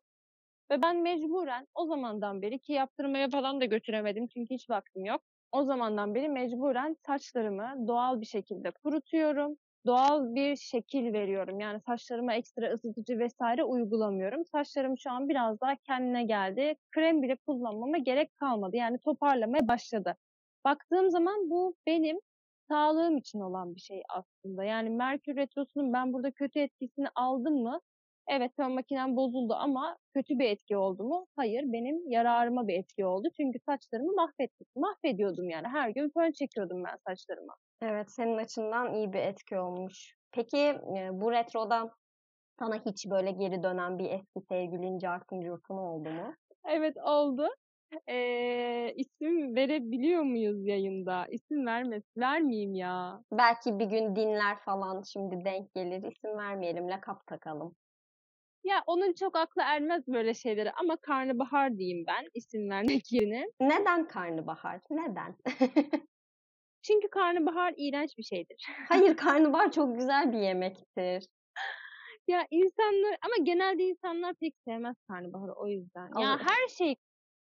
Ve 0.71 0.81
ben 0.81 0.97
mecburen 1.01 1.67
o 1.75 1.85
zamandan 1.85 2.41
beri 2.41 2.59
ki 2.59 2.73
yaptırmaya 2.73 3.29
falan 3.29 3.61
da 3.61 3.65
götüremedim 3.65 4.27
çünkü 4.27 4.53
hiç 4.53 4.69
vaktim 4.69 5.05
yok. 5.05 5.21
O 5.51 5.63
zamandan 5.63 6.15
beri 6.15 6.29
mecburen 6.29 6.95
saçlarımı 7.05 7.87
doğal 7.87 8.21
bir 8.21 8.25
şekilde 8.25 8.71
kurutuyorum. 8.71 9.57
Doğal 9.85 10.35
bir 10.35 10.55
şekil 10.55 11.13
veriyorum. 11.13 11.59
Yani 11.59 11.81
saçlarıma 11.81 12.33
ekstra 12.33 12.73
ısıtıcı 12.73 13.19
vesaire 13.19 13.63
uygulamıyorum. 13.63 14.45
Saçlarım 14.45 14.97
şu 14.97 15.11
an 15.11 15.29
biraz 15.29 15.61
daha 15.61 15.75
kendine 15.75 16.23
geldi. 16.23 16.75
Krem 16.91 17.21
bile 17.23 17.35
kullanmama 17.35 17.97
gerek 17.97 18.37
kalmadı. 18.37 18.75
Yani 18.77 18.99
toparlamaya 18.99 19.67
başladı. 19.67 20.15
Baktığım 20.65 21.09
zaman 21.11 21.49
bu 21.49 21.75
benim 21.87 22.19
sağlığım 22.71 23.17
için 23.17 23.39
olan 23.39 23.75
bir 23.75 23.79
şey 23.81 24.03
aslında. 24.09 24.63
Yani 24.63 24.89
Merkür 24.89 25.35
Retrosu'nun 25.35 25.93
ben 25.93 26.13
burada 26.13 26.31
kötü 26.31 26.59
etkisini 26.59 27.07
aldım 27.15 27.53
mı? 27.63 27.81
Evet 28.27 28.51
fön 28.55 28.71
makinem 28.71 29.15
bozuldu 29.15 29.53
ama 29.53 29.97
kötü 30.13 30.39
bir 30.39 30.49
etki 30.49 30.77
oldu 30.77 31.03
mu? 31.03 31.27
Hayır 31.35 31.63
benim 31.65 32.11
yararıma 32.11 32.67
bir 32.67 32.79
etki 32.79 33.05
oldu. 33.05 33.27
Çünkü 33.37 33.59
saçlarımı 33.65 34.13
mahvettim. 34.13 34.67
Mahvediyordum 34.75 35.49
yani. 35.49 35.67
Her 35.67 35.89
gün 35.89 36.09
fön 36.09 36.31
çekiyordum 36.31 36.83
ben 36.83 36.97
saçlarıma. 37.07 37.55
Evet 37.81 38.11
senin 38.11 38.37
açından 38.37 38.93
iyi 38.93 39.13
bir 39.13 39.19
etki 39.19 39.57
olmuş. 39.59 40.15
Peki 40.31 40.75
bu 41.11 41.31
retroda 41.31 41.91
Sana 42.59 42.75
hiç 42.85 43.05
böyle 43.09 43.31
geri 43.31 43.63
dönen 43.63 43.99
bir 43.99 44.11
eski 44.11 44.41
sevgilin 44.49 44.99
cartın 44.99 45.41
curtun 45.41 45.77
oldu 45.77 46.09
mu? 46.09 46.35
Evet 46.67 46.97
oldu. 46.97 47.47
Ee, 48.09 48.93
isim 48.95 49.55
verebiliyor 49.55 50.21
muyuz 50.21 50.67
yayında? 50.67 51.25
İsim 51.27 51.65
vermez, 51.65 52.03
vermeyeyim 52.17 52.73
ya. 52.75 53.21
Belki 53.31 53.79
bir 53.79 53.85
gün 53.85 54.15
dinler 54.15 54.57
falan 54.65 55.01
şimdi 55.13 55.45
denk 55.45 55.73
gelir. 55.73 56.03
İsim 56.03 56.37
vermeyelim, 56.37 56.89
lakap 56.89 57.27
takalım. 57.27 57.75
Ya 58.65 58.83
onun 58.87 59.13
çok 59.13 59.35
aklı 59.37 59.61
ermez 59.65 60.07
böyle 60.07 60.33
şeylere 60.33 60.71
ama 60.71 60.97
karnabahar 60.97 61.77
diyeyim 61.77 62.05
ben 62.07 62.25
isim 62.33 62.69
vermek 62.69 63.11
yerine. 63.11 63.45
Neden 63.59 64.07
karnabahar? 64.07 64.81
Neden? 64.89 65.35
Çünkü 66.81 67.07
karnabahar 67.07 67.73
iğrenç 67.77 68.17
bir 68.17 68.23
şeydir. 68.23 68.65
Hayır, 68.87 69.17
karnabahar 69.17 69.71
çok 69.71 69.95
güzel 69.97 70.33
bir 70.33 70.37
yemektir. 70.37 71.27
Ya 72.27 72.47
insanlar 72.51 73.17
ama 73.21 73.33
genelde 73.43 73.83
insanlar 73.83 74.33
pek 74.33 74.55
sevmez 74.67 74.95
karnabaharı 75.07 75.53
o 75.53 75.67
yüzden. 75.67 76.19
Ya 76.19 76.29
Anladım. 76.29 76.45
her 76.47 76.67
şey 76.67 76.95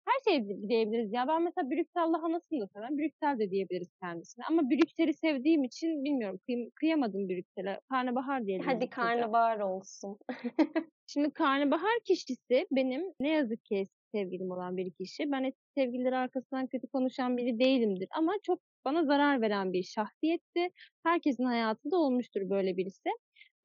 her 0.09 0.33
şey 0.33 0.49
diyebiliriz 0.69 1.13
ya. 1.13 1.29
Ben 1.29 1.43
mesela 1.43 1.71
Brüksel 1.71 2.13
lahanasını 2.13 2.61
da 2.61 2.67
severim. 2.67 2.99
Brüksel 2.99 3.39
de 3.39 3.51
diyebiliriz 3.51 3.89
kendisine. 4.03 4.45
Ama 4.51 4.71
Brüksel'i 4.71 5.15
sevdiğim 5.15 5.65
için 5.65 6.05
bilmiyorum 6.05 6.41
kıy- 6.49 6.71
kıyamadım 6.75 7.29
Brüksel'e. 7.29 7.81
Karnabahar 7.89 8.47
diyelim. 8.47 8.67
Hadi 8.67 8.91
karnabahar 8.91 9.61
olsun. 9.61 10.19
Şimdi 11.07 11.31
karnabahar 11.31 11.99
kişisi 12.05 12.67
benim 12.71 13.03
ne 13.21 13.29
yazık 13.29 13.65
ki 13.65 13.87
sevgilim 14.15 14.51
olan 14.51 14.77
bir 14.77 14.91
kişi. 14.91 15.33
Ben 15.33 15.45
eski 15.45 15.63
sevgilileri 15.77 16.17
arkasından 16.17 16.67
kötü 16.67 16.87
konuşan 16.89 17.37
biri 17.37 17.59
değilimdir. 17.59 18.09
Ama 18.11 18.33
çok 18.43 18.61
bana 18.85 19.05
zarar 19.05 19.41
veren 19.41 19.73
bir 19.73 19.83
şahsiyetti. 19.83 20.69
Herkesin 21.03 21.45
hayatında 21.45 21.97
olmuştur 21.97 22.51
böyle 22.51 22.77
birisi. 22.77 23.11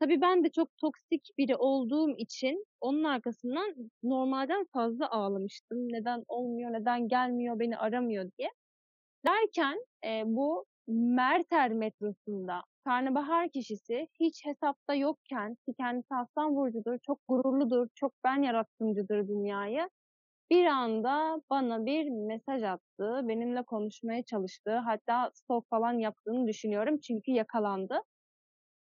Tabii 0.04 0.22
ben 0.22 0.44
de 0.44 0.50
çok 0.50 0.78
toksik 0.78 1.30
biri 1.38 1.56
olduğum 1.56 2.18
için 2.18 2.66
onun 2.82 3.04
arkasından 3.04 3.76
normalden 4.04 4.66
fazla 4.74 5.10
ağlamıştım. 5.12 5.78
Neden 5.90 6.24
olmuyor, 6.28 6.74
neden 6.74 7.08
gelmiyor, 7.08 7.60
beni 7.60 7.78
aramıyor 7.78 8.30
diye. 8.38 8.50
Derken 9.28 9.86
e, 10.06 10.24
bu 10.26 10.66
Merter 10.88 11.74
metrosunda 11.74 12.62
karnabahar 12.86 13.50
kişisi 13.50 14.08
hiç 14.20 14.46
hesapta 14.46 14.96
yokken 14.96 15.56
ki 15.56 15.74
kendisi 15.80 16.16
aslan 16.16 16.56
burcudur, 16.56 16.98
çok 17.08 17.20
gururludur, 17.28 17.88
çok 17.96 18.14
ben 18.24 18.42
yarattımcıdır 18.44 19.28
dünyayı. 19.28 19.90
Bir 20.52 20.66
anda 20.66 21.42
bana 21.50 21.86
bir 21.86 22.10
mesaj 22.10 22.64
attı, 22.64 23.22
benimle 23.24 23.64
konuşmaya 23.64 24.24
çalıştı. 24.24 24.78
Hatta 24.78 25.32
stalk 25.34 25.70
falan 25.70 25.94
yaptığını 26.00 26.48
düşünüyorum 26.48 27.00
çünkü 27.00 27.32
yakalandı. 27.32 28.02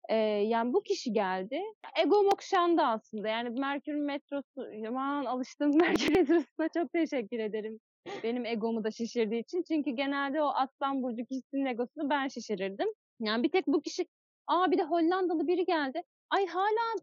Ee, 0.09 0.15
yani 0.15 0.73
bu 0.73 0.83
kişi 0.83 1.13
geldi. 1.13 1.61
Egom 2.03 2.27
okşandı 2.27 2.81
aslında. 2.81 3.27
Yani 3.27 3.59
Merkür 3.59 3.93
metrosu, 3.93 4.67
aman 4.87 5.25
alıştığım 5.25 5.71
Merkür 5.77 6.15
metrosuna 6.15 6.69
çok 6.73 6.93
teşekkür 6.93 7.39
ederim. 7.39 7.79
Benim 8.23 8.45
egomu 8.45 8.83
da 8.83 8.91
şişirdiği 8.91 9.41
için. 9.41 9.63
Çünkü 9.67 9.91
genelde 9.91 10.41
o 10.41 10.47
Aslan 10.47 11.03
Burcu 11.03 11.25
kişisinin 11.25 11.65
egosunu 11.65 12.09
ben 12.09 12.27
şişirirdim. 12.27 12.87
Yani 13.19 13.43
bir 13.43 13.49
tek 13.51 13.67
bu 13.67 13.81
kişi, 13.81 14.05
aa 14.47 14.71
bir 14.71 14.77
de 14.77 14.83
Hollandalı 14.83 15.47
biri 15.47 15.65
geldi. 15.65 16.01
Ay 16.29 16.47
hala 16.47 16.95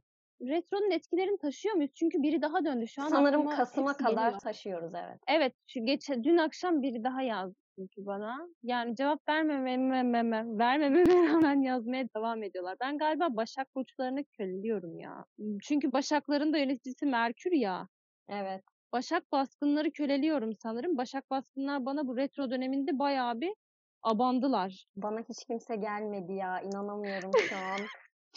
retronun 0.43 0.91
etkilerini 0.91 1.39
taşıyor 1.39 1.75
muyuz? 1.75 1.91
Çünkü 1.95 2.23
biri 2.23 2.43
daha 2.43 2.65
döndü. 2.65 2.89
Şu 2.89 3.03
an 3.03 3.09
Sanırım 3.09 3.47
Kasım'a 3.47 3.97
kadar 3.97 4.25
geliyor. 4.25 4.41
taşıyoruz 4.41 4.93
evet. 4.95 5.19
Evet, 5.29 5.55
şu 5.67 5.85
geç 5.85 6.09
dün 6.09 6.37
akşam 6.37 6.83
biri 6.83 7.05
daha 7.05 7.23
yazdı 7.23 7.57
çünkü 7.81 8.07
bana. 8.07 8.49
Yani 8.63 8.97
cevap 8.97 9.29
vermememe, 9.29 10.59
vermememe 10.59 11.05
rağmen 11.33 11.63
yazmaya 11.63 12.05
devam 12.17 12.43
ediyorlar. 12.43 12.77
Ben 12.81 12.99
galiba 12.99 13.37
Başak 13.37 13.75
burçlarını 13.75 14.25
köleliyorum 14.25 14.99
ya. 14.99 15.25
Çünkü 15.63 15.93
Başakların 15.93 16.53
da 16.53 16.59
yöneticisi 16.59 17.07
Merkür 17.07 17.53
ya. 17.53 17.89
Evet. 18.29 18.65
Başak 18.93 19.33
baskınları 19.33 19.91
köleliyorum 19.91 20.53
sanırım. 20.63 20.97
Başak 20.97 21.31
baskınlar 21.31 21.85
bana 21.85 22.07
bu 22.07 22.17
retro 22.17 22.51
döneminde 22.51 22.99
bayağı 22.99 23.41
bir 23.41 23.55
abandılar. 24.03 24.87
Bana 24.97 25.21
hiç 25.21 25.45
kimse 25.47 25.77
gelmedi 25.77 26.33
ya. 26.33 26.61
inanamıyorum 26.61 27.31
şu 27.49 27.57
an. 27.57 27.81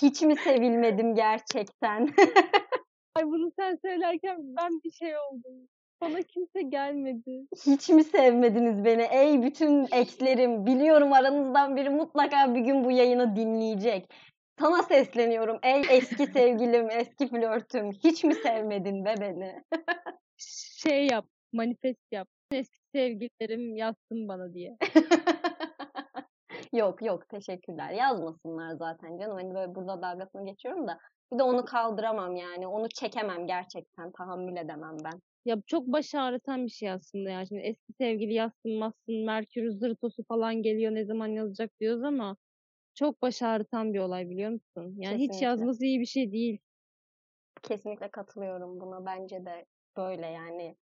Hiç 0.02 0.22
mi 0.22 0.36
sevilmedim 0.36 1.16
gerçekten? 1.16 2.10
Ay 3.16 3.26
bunu 3.26 3.52
sen 3.60 3.80
söylerken 3.82 4.38
ben 4.40 4.70
bir 4.84 4.92
şey 4.92 5.18
oldum. 5.18 5.68
Bana 6.02 6.22
kimse 6.22 6.62
gelmedi. 6.62 7.48
Hiç 7.66 7.90
mi 7.90 8.04
sevmediniz 8.04 8.86
beni? 8.86 9.02
Ey 9.02 9.44
bütün 9.44 9.88
ekslerim. 9.92 10.66
Biliyorum 10.66 11.14
aranızdan 11.14 11.76
biri 11.76 11.90
mutlaka 11.90 12.56
bir 12.56 12.60
gün 12.60 12.84
bu 12.84 12.92
yayını 12.92 13.36
dinleyecek. 13.36 14.14
Sana 14.60 14.84
sesleniyorum. 14.84 15.60
Ey 15.64 15.82
eski 15.90 16.28
sevgilim, 16.28 16.90
eski 16.90 17.28
flörtüm. 17.28 17.92
Hiç 17.92 18.24
mi 18.24 18.36
sevmedin 18.36 19.06
be 19.06 19.16
beni? 19.22 19.64
Şey 20.38 21.08
yap, 21.08 21.26
manifest 21.54 22.12
yap. 22.12 22.28
Eski 22.52 22.80
sevgililerim 22.96 23.76
yazsın 23.76 24.28
bana 24.28 24.54
diye. 24.54 24.78
Yok 26.74 27.02
yok 27.02 27.30
teşekkürler. 27.30 27.90
Yazmasınlar 27.90 28.76
zaten 28.76 29.18
canım. 29.18 29.38
Hani 29.38 29.54
böyle 29.54 29.76
burada 29.76 30.02
dalgasını 30.02 30.46
geçiyorum 30.46 30.88
da. 30.88 31.00
Bir 31.34 31.40
de 31.40 31.44
onu 31.44 31.66
kaldıramam 31.66 32.36
yani. 32.36 32.68
Onu 32.68 32.90
çekemem 32.90 33.48
gerçekten. 33.48 34.12
Tahammül 34.12 34.58
edemem 34.58 34.98
ben. 35.04 35.22
Ya 35.46 35.58
çok 35.68 35.88
baş 35.88 36.16
ağrıtan 36.16 36.66
bir 36.66 36.72
şey 36.72 36.92
aslında 36.92 37.30
ya. 37.30 37.46
Şimdi 37.46 37.62
eski 37.62 37.94
sevgili 37.94 38.34
yazsın 38.34 38.78
mazsın, 38.80 39.26
Merkür 39.26 39.70
zırtosu 39.70 40.24
falan 40.24 40.56
geliyor 40.56 40.96
ne 40.96 41.06
zaman 41.06 41.28
yazacak 41.28 41.72
diyoruz 41.80 42.04
ama 42.04 42.38
çok 42.96 43.22
baş 43.22 43.42
ağrıtan 43.42 43.94
bir 43.94 44.00
olay 44.00 44.30
biliyor 44.30 44.52
musun? 44.52 44.96
Yani 44.98 45.16
hiç 45.16 45.32
Kesinlikle. 45.32 45.46
yazması 45.46 45.86
iyi 45.86 46.00
bir 46.00 46.06
şey 46.06 46.32
değil. 46.32 46.60
Kesinlikle 47.64 48.08
katılıyorum 48.08 48.80
buna. 48.80 49.06
Bence 49.06 49.46
de 49.46 49.66
böyle 49.98 50.28
yani. 50.28 50.76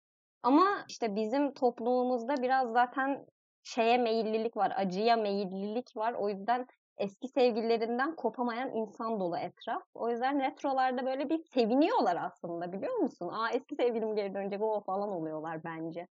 Ama 0.43 0.85
işte 0.88 1.17
bizim 1.17 1.55
toplumumuzda 1.55 2.43
biraz 2.43 2.73
zaten 2.73 3.26
şeye 3.62 3.99
meyillilik 3.99 4.57
var. 4.57 4.73
Acıya 4.76 5.17
meyillilik 5.17 5.97
var. 5.97 6.12
O 6.12 6.28
yüzden 6.28 6.67
eski 6.99 7.28
sevgililerinden 7.28 8.17
kopamayan 8.17 8.76
insan 8.76 9.21
dolu 9.21 9.37
etraf. 9.38 9.83
O 9.95 10.11
yüzden 10.11 10.40
retrolarda 10.40 11.07
böyle 11.07 11.28
bir 11.31 11.45
seviniyorlar 11.45 12.17
aslında 12.17 12.73
biliyor 12.73 12.97
musun? 12.97 13.28
Aa 13.33 13.50
eski 13.52 13.76
sevgilim 13.76 14.17
geri 14.17 14.35
dönecek 14.35 14.62
o 14.62 14.81
falan 14.81 15.09
oluyorlar 15.09 15.64
bence. 15.64 16.09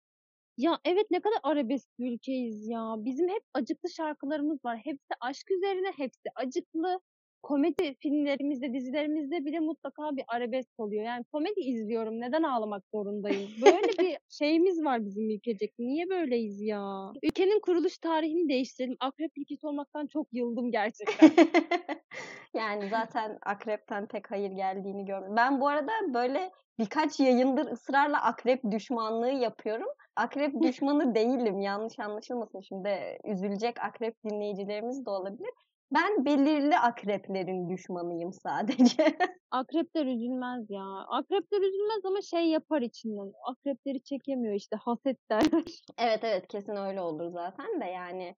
Ya 0.56 0.78
evet 0.84 1.06
ne 1.10 1.20
kadar 1.20 1.38
arabesk 1.42 1.88
ülkeyiz 1.98 2.68
ya. 2.68 2.94
Bizim 2.98 3.28
hep 3.28 3.42
acıklı 3.54 3.90
şarkılarımız 3.90 4.64
var. 4.64 4.78
Hepsi 4.84 5.14
aşk 5.20 5.50
üzerine, 5.50 5.92
hepsi 5.96 6.28
acıklı. 6.36 7.00
Komedi 7.42 7.94
filmlerimizde, 7.94 8.72
dizilerimizde 8.72 9.44
bile 9.44 9.60
mutlaka 9.60 10.16
bir 10.16 10.24
arabesk 10.28 10.80
oluyor. 10.80 11.04
Yani 11.04 11.24
komedi 11.32 11.60
izliyorum. 11.60 12.20
Neden 12.20 12.42
ağlamak 12.42 12.82
zorundayım? 12.94 13.50
Böyle 13.62 13.88
bir 13.98 14.18
şeyimiz 14.28 14.84
var 14.84 15.04
bizim 15.04 15.30
ülkecek. 15.30 15.74
Niye 15.78 16.08
böyleyiz 16.08 16.60
ya? 16.60 17.12
Ülkenin 17.22 17.60
kuruluş 17.60 17.98
tarihini 17.98 18.48
değiştirelim. 18.48 18.96
Akrep 19.00 19.38
ülkesi 19.38 19.66
olmaktan 19.66 20.06
çok 20.06 20.26
yıldım 20.32 20.70
gerçekten. 20.70 21.30
yani 22.54 22.88
zaten 22.88 23.38
akrepten 23.46 24.06
pek 24.06 24.30
hayır 24.30 24.50
geldiğini 24.50 25.04
görmedim. 25.04 25.36
Ben 25.36 25.60
bu 25.60 25.68
arada 25.68 25.92
böyle 26.14 26.50
birkaç 26.78 27.20
yayındır 27.20 27.72
ısrarla 27.72 28.22
akrep 28.22 28.70
düşmanlığı 28.70 29.30
yapıyorum. 29.30 29.88
Akrep 30.16 30.62
düşmanı 30.62 31.14
değilim. 31.14 31.60
Yanlış 31.60 31.98
anlaşılmasın 31.98 32.60
şimdi. 32.60 33.18
Üzülecek 33.24 33.80
akrep 33.80 34.24
dinleyicilerimiz 34.24 35.06
de 35.06 35.10
olabilir. 35.10 35.50
Ben 35.92 36.24
belirli 36.24 36.78
akreplerin 36.78 37.68
düşmanıyım 37.68 38.32
sadece. 38.32 39.04
Akrepler 39.50 40.06
üzülmez 40.06 40.70
ya. 40.70 40.84
Akrepler 41.08 41.60
üzülmez 41.60 42.04
ama 42.04 42.20
şey 42.22 42.46
yapar 42.46 42.82
içinden. 42.82 43.32
Akrepleri 43.44 44.02
çekemiyor 44.02 44.54
işte 44.54 44.76
haset 44.76 45.18
derler. 45.30 45.64
evet 45.98 46.24
evet 46.24 46.48
kesin 46.48 46.76
öyle 46.76 47.00
olur 47.00 47.32
zaten 47.32 47.80
de 47.80 47.84
yani 47.84 48.36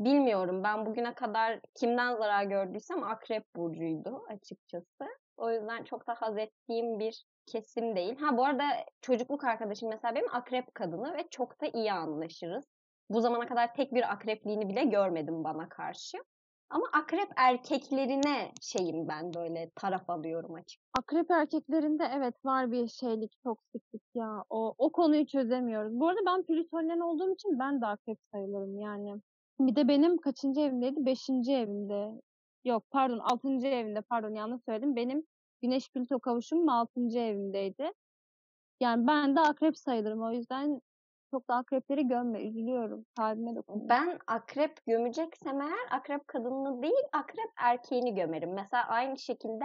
bilmiyorum 0.00 0.64
ben 0.64 0.86
bugüne 0.86 1.14
kadar 1.14 1.60
kimden 1.74 2.16
zarar 2.16 2.44
gördüysem 2.44 3.02
akrep 3.02 3.44
burcuydu 3.56 4.22
açıkçası. 4.28 5.04
O 5.36 5.50
yüzden 5.50 5.84
çok 5.84 6.06
da 6.06 6.14
haz 6.14 6.38
ettiğim 6.38 6.98
bir 6.98 7.24
kesim 7.46 7.96
değil. 7.96 8.16
Ha 8.16 8.36
bu 8.36 8.44
arada 8.44 8.64
çocukluk 9.00 9.44
arkadaşım 9.44 9.88
mesela 9.88 10.14
benim 10.14 10.34
akrep 10.34 10.74
kadını 10.74 11.14
ve 11.16 11.28
çok 11.30 11.60
da 11.62 11.66
iyi 11.74 11.92
anlaşırız. 11.92 12.64
Bu 13.10 13.20
zamana 13.20 13.46
kadar 13.46 13.74
tek 13.74 13.94
bir 13.94 14.12
akrepliğini 14.12 14.68
bile 14.68 14.84
görmedim 14.84 15.44
bana 15.44 15.68
karşı. 15.68 16.18
Ama 16.70 16.86
akrep 16.92 17.28
erkeklerine 17.36 18.52
şeyim 18.60 19.08
ben 19.08 19.34
böyle 19.34 19.70
taraf 19.74 20.10
alıyorum 20.10 20.54
açık. 20.54 20.82
Akrep 20.98 21.30
erkeklerinde 21.30 22.10
evet 22.16 22.34
var 22.44 22.72
bir 22.72 22.88
şeylik, 22.88 23.42
toksiklik 23.44 24.02
ya. 24.14 24.44
O, 24.50 24.74
o 24.78 24.92
konuyu 24.92 25.26
çözemiyoruz. 25.26 26.00
Bu 26.00 26.08
arada 26.08 26.20
ben 26.26 26.42
plütonyen 26.42 27.00
olduğum 27.00 27.34
için 27.34 27.58
ben 27.58 27.80
de 27.80 27.86
akrep 27.86 28.18
sayılırım 28.32 28.78
yani. 28.78 29.14
Bir 29.60 29.76
de 29.76 29.88
benim 29.88 30.18
kaçıncı 30.18 30.60
evimdeydi? 30.60 31.06
Beşinci 31.06 31.52
evimde. 31.52 32.20
Yok 32.64 32.84
pardon 32.90 33.18
altıncı 33.18 33.66
evimde 33.66 34.00
pardon 34.00 34.34
yanlış 34.34 34.62
söyledim. 34.64 34.96
Benim 34.96 35.26
Güneş 35.62 35.90
Plüto 35.90 36.20
kavuşumum 36.20 36.68
altıncı 36.68 37.18
evimdeydi. 37.18 37.92
Yani 38.80 39.06
ben 39.06 39.36
de 39.36 39.40
akrep 39.40 39.78
sayılırım. 39.78 40.22
O 40.22 40.32
yüzden 40.32 40.80
çok 41.30 41.48
da 41.48 41.54
akrepleri 41.54 42.08
gömme. 42.08 42.42
Üzülüyorum. 42.42 43.04
Kalbime 43.16 43.56
dokunuyor. 43.56 43.88
Ben 43.88 44.18
akrep 44.26 44.86
gömeceksem 44.86 45.60
eğer 45.60 45.86
akrep 45.90 46.28
kadınını 46.28 46.82
değil 46.82 47.04
akrep 47.12 47.50
erkeğini 47.56 48.14
gömerim. 48.14 48.54
Mesela 48.54 48.84
aynı 48.88 49.18
şekilde 49.18 49.64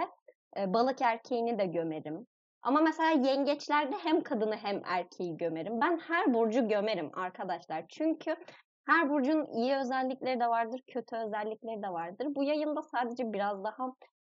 E, 0.58 0.74
balık 0.74 1.02
erkeğini 1.02 1.60
de 1.60 1.66
gömerim. 1.66 2.28
Ama 2.62 2.82
mesela 2.82 3.10
yengeçlerde 3.10 3.96
hem 4.04 4.22
kadını 4.24 4.56
hem 4.56 4.82
erkeği 4.86 5.38
gömerim. 5.38 5.82
Ben 5.82 5.98
her 5.98 6.34
burcu 6.34 6.68
gömerim 6.68 7.12
arkadaşlar. 7.14 7.86
Çünkü 7.90 8.36
her 8.88 9.10
burcun 9.10 9.46
iyi 9.46 9.76
özellikleri 9.76 10.40
de 10.40 10.48
vardır, 10.48 10.82
kötü 10.88 11.16
özellikleri 11.16 11.84
de 11.84 11.90
vardır. 11.90 12.28
Bu 12.36 12.44
yayında 12.44 12.82
sadece 12.82 13.34
biraz 13.34 13.64
daha 13.64 13.84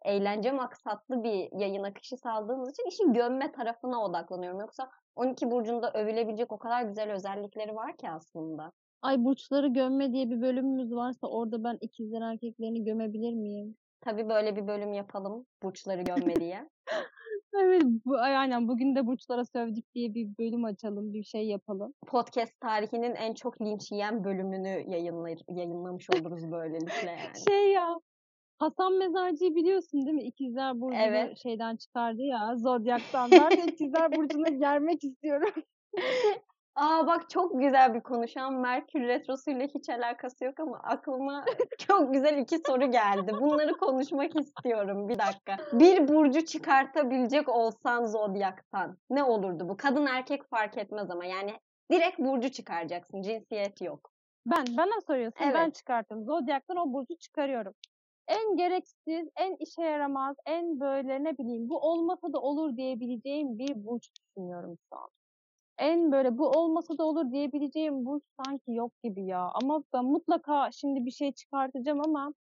eğlence 0.05 0.51
maksatlı 0.51 1.23
bir 1.23 1.59
yayın 1.59 1.83
akışı 1.83 2.17
sağladığımız 2.17 2.71
için 2.71 2.87
işin 2.87 3.13
gömme 3.13 3.51
tarafına 3.51 4.03
odaklanıyorum. 4.03 4.59
Yoksa 4.59 4.89
12 5.15 5.51
burcunda 5.51 5.91
övülebilecek 5.91 6.51
o 6.51 6.57
kadar 6.57 6.83
güzel 6.83 7.11
özellikleri 7.11 7.75
var 7.75 7.97
ki 7.97 8.09
aslında. 8.09 8.71
Ay 9.01 9.23
burçları 9.23 9.67
gömme 9.67 10.13
diye 10.13 10.29
bir 10.29 10.41
bölümümüz 10.41 10.95
varsa 10.95 11.27
orada 11.27 11.63
ben 11.63 11.77
ikizler 11.81 12.21
erkeklerini 12.21 12.83
gömebilir 12.83 13.33
miyim? 13.33 13.75
Tabii 14.01 14.29
böyle 14.29 14.55
bir 14.55 14.67
bölüm 14.67 14.93
yapalım. 14.93 15.45
Burçları 15.63 16.01
gömme 16.01 16.35
diye. 16.35 16.69
Evet, 17.63 17.83
bu, 18.05 18.17
ay, 18.17 18.37
aynen 18.37 18.67
bugün 18.67 18.95
de 18.95 19.07
burçlara 19.07 19.45
sövdük 19.45 19.95
diye 19.95 20.13
bir 20.13 20.27
bölüm 20.39 20.65
açalım, 20.65 21.13
bir 21.13 21.23
şey 21.23 21.47
yapalım. 21.47 21.93
Podcast 22.07 22.59
tarihinin 22.59 23.15
en 23.15 23.33
çok 23.33 23.61
linç 23.61 23.91
yiyen 23.91 24.23
bölümünü 24.23 24.91
yayınlar, 24.91 25.37
yayınlamış 25.49 26.09
oluruz 26.09 26.51
böylelikle 26.51 27.11
yani. 27.11 27.49
Şey 27.49 27.71
ya, 27.71 27.95
Hasan 28.59 28.93
Mezarcı'yı 28.93 29.55
biliyorsun 29.55 30.05
değil 30.05 30.15
mi? 30.15 30.23
İkizler 30.23 30.81
Burcu'nu 30.81 31.01
Evet. 31.01 31.37
şeyden 31.43 31.75
çıkardı 31.75 32.21
ya, 32.21 32.55
Zodyak'tan. 32.55 33.31
Ben 33.31 33.51
de 33.51 33.63
İkizler 33.71 34.11
Burcu'na 34.15 34.49
gelmek 34.49 35.03
istiyorum. 35.03 35.49
Aa 36.75 37.07
bak 37.07 37.29
çok 37.29 37.59
güzel 37.59 37.93
bir 37.93 38.01
konu. 38.01 38.27
Şu 38.27 38.41
an 38.41 38.53
Merkür 38.53 39.01
Retrosu'yla 39.01 39.67
hiç 39.75 39.89
alakası 39.89 40.45
yok 40.45 40.59
ama 40.59 40.79
aklıma 40.83 41.45
çok 41.77 42.13
güzel 42.13 42.37
iki 42.37 42.59
soru 42.67 42.91
geldi. 42.91 43.33
Bunları 43.41 43.73
konuşmak 43.73 44.35
istiyorum. 44.39 45.09
Bir 45.09 45.19
dakika. 45.19 45.57
Bir 45.73 46.07
burcu 46.07 46.45
çıkartabilecek 46.45 47.49
olsan 47.49 48.05
Zodyak'tan 48.05 48.97
ne 49.09 49.23
olurdu 49.23 49.69
bu? 49.69 49.77
Kadın 49.77 50.05
erkek 50.05 50.49
fark 50.49 50.77
etmez 50.77 51.11
ama 51.11 51.25
yani 51.25 51.51
direkt 51.91 52.19
burcu 52.19 52.51
çıkaracaksın. 52.51 53.21
Cinsiyet 53.21 53.81
yok. 53.81 54.11
Ben, 54.45 54.65
bana 54.77 55.01
soruyorsun, 55.07 55.53
ben 55.53 55.63
Evet. 55.65 55.75
çıkarttım. 55.75 56.23
Zodyak'tan 56.25 56.77
o 56.77 56.93
burcu 56.93 57.15
çıkarıyorum. 57.17 57.73
En 58.27 58.57
gereksiz, 58.57 59.27
en 59.39 59.55
işe 59.59 59.81
yaramaz, 59.81 60.35
en 60.45 60.79
böyle 60.79 61.23
ne 61.23 61.37
bileyim 61.37 61.69
bu 61.69 61.79
olmasa 61.79 62.33
da 62.33 62.41
olur 62.41 62.77
diyebileceğim 62.77 63.59
bir 63.59 63.85
burç 63.85 64.09
düşünüyorum 64.19 64.77
şu 64.89 64.97
an. 64.99 65.07
En 65.77 66.11
böyle 66.11 66.37
bu 66.37 66.49
olmasa 66.49 66.97
da 66.97 67.03
olur 67.05 67.31
diyebileceğim 67.31 68.05
burç 68.05 68.23
sanki 68.45 68.71
yok 68.71 68.91
gibi 69.03 69.25
ya. 69.25 69.51
Ama 69.53 69.83
ben 69.93 70.05
mutlaka 70.05 70.71
şimdi 70.71 71.05
bir 71.05 71.11
şey 71.11 71.31
çıkartacağım 71.31 72.01
ama 72.05 72.33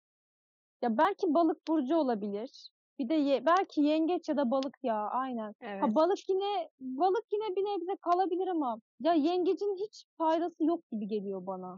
ya 0.83 0.99
belki 0.99 1.35
balık 1.35 1.69
burcu 1.69 1.97
olabilir. 1.97 2.71
Bir 2.99 3.09
de 3.09 3.15
ye- 3.15 3.47
belki 3.47 3.81
yengeç 3.81 4.29
ya 4.29 4.37
da 4.37 4.51
balık 4.51 4.77
ya 4.83 4.97
aynen. 5.09 5.55
Evet. 5.61 5.83
Ha 5.83 5.95
balık 5.95 6.29
yine 6.29 6.69
balık 6.81 7.25
yine 7.33 7.57
bir 7.57 7.63
nebze 7.65 7.97
kalabilir 7.97 8.47
ama 8.49 8.79
ya 9.01 9.15
yengecin 9.15 9.77
hiç 9.77 10.05
faydası 10.19 10.65
yok 10.65 10.81
gibi 10.93 11.09
geliyor 11.09 11.47
bana. 11.47 11.77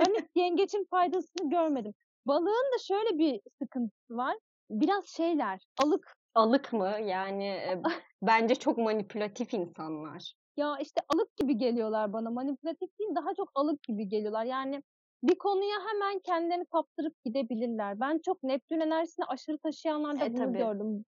Ben 0.00 0.14
hiç 0.14 0.24
yengecin 0.34 0.84
faydasını 0.90 1.50
görmedim. 1.50 1.94
Balığın 2.26 2.72
da 2.74 2.78
şöyle 2.78 3.18
bir 3.18 3.40
sıkıntısı 3.62 4.16
var. 4.16 4.36
Biraz 4.70 5.06
şeyler, 5.06 5.66
alık. 5.82 6.16
Alık 6.34 6.72
mı? 6.72 6.96
Yani 7.04 7.46
e, 7.46 7.82
bence 8.22 8.54
çok 8.54 8.78
manipülatif 8.78 9.54
insanlar. 9.54 10.32
Ya 10.56 10.76
işte 10.80 11.00
alık 11.14 11.36
gibi 11.36 11.56
geliyorlar 11.56 12.12
bana. 12.12 12.30
Manipülatif 12.30 12.98
değil, 12.98 13.10
daha 13.14 13.34
çok 13.34 13.50
alık 13.54 13.82
gibi 13.82 14.08
geliyorlar. 14.08 14.44
Yani 14.44 14.82
bir 15.22 15.38
konuya 15.38 15.76
hemen 15.88 16.18
kendilerini 16.18 16.66
kaptırıp 16.66 17.24
gidebilirler. 17.24 18.00
Ben 18.00 18.20
çok 18.24 18.42
Neptün 18.42 18.80
enerjisini 18.80 19.24
aşırı 19.26 19.58
taşıyanlarda 19.58 20.24
E, 20.24 20.32
bunu 20.32 20.44
tabii. 20.44 20.58
gördüm. 20.58 21.04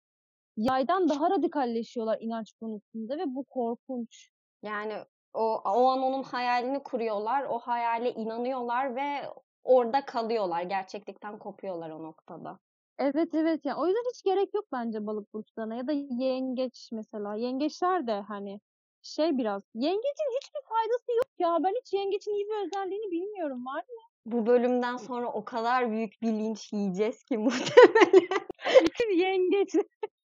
Yaydan 0.57 1.09
daha 1.09 1.29
radikalleşiyorlar 1.29 2.17
inanç 2.21 2.53
konusunda 2.61 3.17
ve 3.17 3.23
bu 3.25 3.43
korkunç. 3.43 4.29
Yani 4.63 4.93
o, 5.33 5.61
o 5.65 5.87
an 5.87 6.01
onun 6.01 6.23
hayalini 6.23 6.83
kuruyorlar, 6.83 7.43
o 7.43 7.59
hayale 7.59 8.13
inanıyorlar 8.13 8.95
ve 8.95 9.29
orada 9.63 10.05
kalıyorlar. 10.05 10.61
Gerçeklikten 10.61 11.39
kopuyorlar 11.39 11.89
o 11.89 12.03
noktada. 12.03 12.59
Evet 12.99 13.29
evet 13.33 13.65
ya 13.65 13.77
o 13.77 13.87
yüzden 13.87 14.03
hiç 14.13 14.23
gerek 14.23 14.53
yok 14.53 14.65
bence 14.71 15.05
balık 15.05 15.33
burçlarına 15.33 15.75
ya 15.75 15.87
da 15.87 15.91
yengeç 15.91 16.89
mesela. 16.91 17.35
Yengeçler 17.35 18.07
de 18.07 18.21
hani 18.21 18.59
şey 19.03 19.37
biraz 19.37 19.61
yengecin 19.75 20.37
hiçbir 20.41 20.61
faydası 20.69 21.11
yok 21.11 21.29
ya. 21.39 21.57
Ben 21.63 21.73
hiç 21.81 21.93
yengeçin 21.93 22.31
iyi 22.31 22.45
bir 22.45 22.65
özelliğini 22.67 23.11
bilmiyorum 23.11 23.65
var 23.65 23.83
mı? 23.83 24.01
Bu 24.25 24.45
bölümden 24.45 24.97
sonra 24.97 25.31
o 25.31 25.45
kadar 25.45 25.91
büyük 25.91 26.21
bir 26.21 26.27
linç 26.27 26.73
yiyeceğiz 26.73 27.23
ki 27.23 27.37
muhtemelen. 27.37 28.41
Bütün 28.83 29.17
yengeç. 29.17 29.75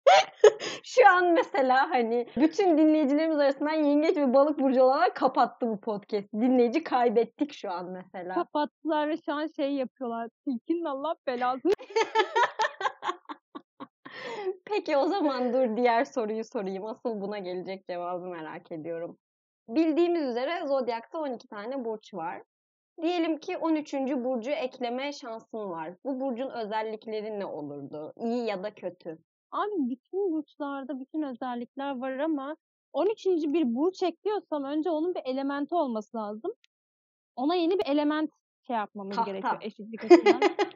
Şu 0.83 1.09
an 1.09 1.33
mesela 1.33 1.89
hani 1.89 2.27
bütün 2.37 2.77
dinleyicilerimiz 2.77 3.39
arasından 3.39 3.73
yengeç 3.73 4.17
ve 4.17 4.33
balık 4.33 4.59
burcu 4.59 4.83
olarak 4.83 5.15
kapattı 5.15 5.67
bu 5.67 5.79
podcast. 5.79 6.33
Dinleyici 6.33 6.83
kaybettik 6.83 7.53
şu 7.53 7.71
an 7.71 7.91
mesela. 7.91 8.33
kapattılar 8.33 9.09
ve 9.09 9.17
şu 9.17 9.33
an 9.33 9.47
şey 9.55 9.73
yapıyorlar. 9.73 10.29
Tilkinin 10.45 10.85
Allah 10.85 11.15
belasını. 11.27 11.73
Peki 14.65 14.97
o 14.97 15.07
zaman 15.07 15.53
dur 15.53 15.77
diğer 15.77 16.05
soruyu 16.05 16.43
sorayım. 16.43 16.85
Asıl 16.85 17.21
buna 17.21 17.39
gelecek 17.39 17.87
cevabı 17.87 18.25
merak 18.25 18.71
ediyorum. 18.71 19.17
Bildiğimiz 19.69 20.23
üzere 20.23 20.67
Zodyak'ta 20.67 21.19
12 21.19 21.47
tane 21.47 21.85
burç 21.85 22.13
var. 22.13 22.41
Diyelim 23.01 23.37
ki 23.37 23.57
13. 23.57 23.93
burcu 23.93 24.51
ekleme 24.51 25.13
şansın 25.13 25.69
var. 25.69 25.93
Bu 26.05 26.19
burcun 26.19 26.49
özellikleri 26.49 27.39
ne 27.39 27.45
olurdu? 27.45 28.13
İyi 28.17 28.45
ya 28.45 28.63
da 28.63 28.73
kötü. 28.73 29.17
Abi 29.55 29.89
bütün 29.89 30.31
burçlarda 30.31 30.99
bütün 30.99 31.21
özellikler 31.21 31.99
var 31.99 32.19
ama 32.19 32.55
13. 32.93 33.25
bir 33.25 33.75
burç 33.75 34.03
ekliyorsam 34.03 34.63
önce 34.63 34.89
onun 34.89 35.15
bir 35.15 35.21
elementi 35.25 35.75
olması 35.75 36.17
lazım. 36.17 36.53
Ona 37.35 37.55
yeni 37.55 37.79
bir 37.79 37.85
element 37.85 38.31
şey 38.67 38.75
yapmamız 38.75 39.15
Tahta. 39.15 39.31
gerekiyor 39.31 39.57
eşitlik 39.61 40.03
açısından. 40.03 40.41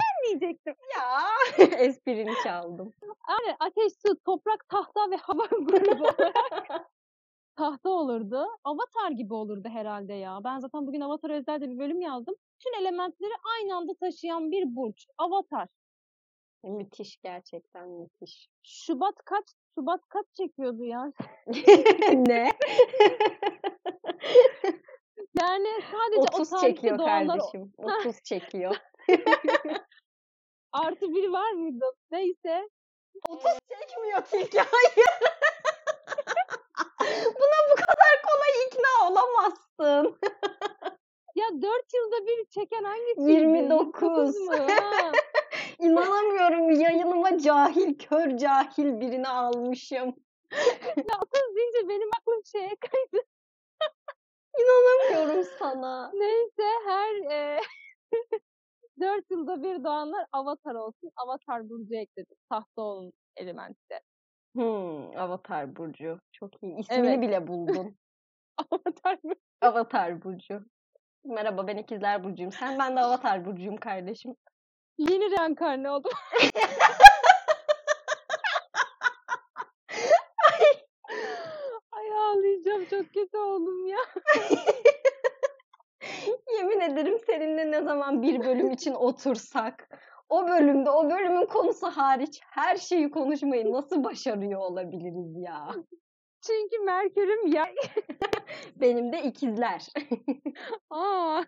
ben 0.00 0.40
diyecektim. 0.40 0.74
Ya 0.96 1.66
esprini 1.78 2.32
çaldım. 2.44 2.92
Yani 3.02 3.56
ateş, 3.60 3.92
su, 4.06 4.16
toprak, 4.24 4.68
tahta 4.68 5.10
ve 5.10 5.16
hava 5.16 5.46
grubu 5.50 6.04
olarak 6.04 6.90
tahta 7.56 7.90
olurdu. 7.90 8.46
Avatar 8.64 9.10
gibi 9.10 9.34
olurdu 9.34 9.68
herhalde 9.68 10.12
ya. 10.14 10.40
Ben 10.44 10.58
zaten 10.58 10.86
bugün 10.86 11.00
Avatar 11.00 11.30
özel 11.30 11.60
de 11.60 11.70
bir 11.70 11.78
bölüm 11.78 12.00
yazdım. 12.00 12.34
Bütün 12.54 12.80
elementleri 12.80 13.32
aynı 13.56 13.76
anda 13.76 13.94
taşıyan 13.94 14.50
bir 14.50 14.76
burç. 14.76 15.06
Avatar. 15.18 15.68
Müthiş 16.64 17.16
gerçekten 17.22 17.88
müthiş. 17.88 18.48
Şubat 18.62 19.14
kaç? 19.24 19.44
Şubat 19.74 20.00
kaç 20.08 20.26
çekiyordu 20.36 20.84
ya? 20.84 21.12
ne? 22.12 22.52
Yani 25.40 25.68
sadece 25.92 26.20
o 26.20 26.22
30 26.22 26.50
tarihte 26.50 26.68
çekiyor 26.68 26.98
doğanlar 26.98 27.38
kardeşim. 27.38 27.72
30 27.78 28.22
çekiyor. 28.22 28.76
artı 30.72 31.08
bir 31.14 31.28
var 31.28 31.52
mıydı? 31.52 31.84
Neyse. 32.10 32.68
30 33.28 33.50
çekmiyor 33.68 34.20
Tilki. 34.20 34.58
Hayır. 34.58 35.08
Buna 37.24 37.58
bu 37.70 37.74
kadar 37.74 38.22
kolay 38.26 38.66
ikna 38.66 39.10
olamazsın. 39.10 40.18
Ya 41.38 41.62
4 41.62 41.94
yılda 41.94 42.26
bir 42.26 42.44
çeken 42.50 42.84
hangisiydi? 42.84 43.30
29. 43.30 44.36
mu? 44.38 44.52
Ha. 44.52 45.12
İnanamıyorum 45.78 46.70
yayınıma 46.70 47.38
cahil, 47.38 47.98
kör 47.98 48.36
cahil 48.36 49.00
birini 49.00 49.28
almışım. 49.28 50.14
ya 50.96 51.14
30 51.22 51.56
deyince 51.56 51.88
benim 51.88 52.08
aklım 52.20 52.42
şeye 52.52 52.76
kaydı. 52.80 53.24
İnanamıyorum 54.60 55.44
sana. 55.58 56.10
Neyse 56.14 56.62
her 56.86 57.14
e, 57.32 57.60
4 59.00 59.30
yılda 59.30 59.62
bir 59.62 59.84
doğanlar 59.84 60.26
avatar 60.32 60.74
olsun. 60.74 61.10
Avatar 61.16 61.68
burcu 61.68 61.94
ekledim. 61.94 62.36
Tahta 62.50 62.82
olun 62.82 63.12
elementte. 63.36 64.00
Hmm, 64.54 65.16
Avatar 65.18 65.76
Burcu. 65.76 66.18
Çok 66.32 66.62
iyi. 66.62 66.78
İsmini 66.78 67.08
Evet. 67.08 67.20
bile 67.22 67.46
buldun. 67.46 67.96
Avatar 68.70 69.18
burcu. 69.24 69.40
Avatar 69.60 70.22
Burcu. 70.24 70.60
Merhaba 71.28 71.66
ben 71.66 71.76
İkizler 71.76 72.24
Burcu'yum. 72.24 72.52
Sen 72.52 72.78
ben 72.78 72.96
de 72.96 73.00
Avatar 73.00 73.44
Burcu'yum 73.44 73.76
kardeşim. 73.76 74.34
Yeni 74.98 75.30
reenkarne 75.30 75.90
oldum. 75.90 76.12
Ay 81.92 82.12
ağlayacağım 82.12 82.84
çok 82.84 83.14
kötü 83.14 83.38
oldum 83.38 83.86
ya. 83.86 83.98
Yemin 86.58 86.80
ederim 86.80 87.18
seninle 87.26 87.70
ne 87.70 87.82
zaman 87.82 88.22
bir 88.22 88.40
bölüm 88.40 88.70
için 88.70 88.94
otursak 88.94 89.88
o 90.28 90.48
bölümde 90.48 90.90
o 90.90 91.10
bölümün 91.10 91.46
konusu 91.46 91.86
hariç 91.86 92.40
her 92.42 92.76
şeyi 92.76 93.10
konuşmayı 93.10 93.72
nasıl 93.72 94.04
başarıyor 94.04 94.60
olabiliriz 94.60 95.36
ya? 95.36 95.74
Çünkü 96.46 96.78
Merkür'üm 96.78 97.46
yay. 97.52 97.74
Benim 98.76 99.12
de 99.12 99.22
ikizler. 99.22 99.86
Aa, 100.90 101.42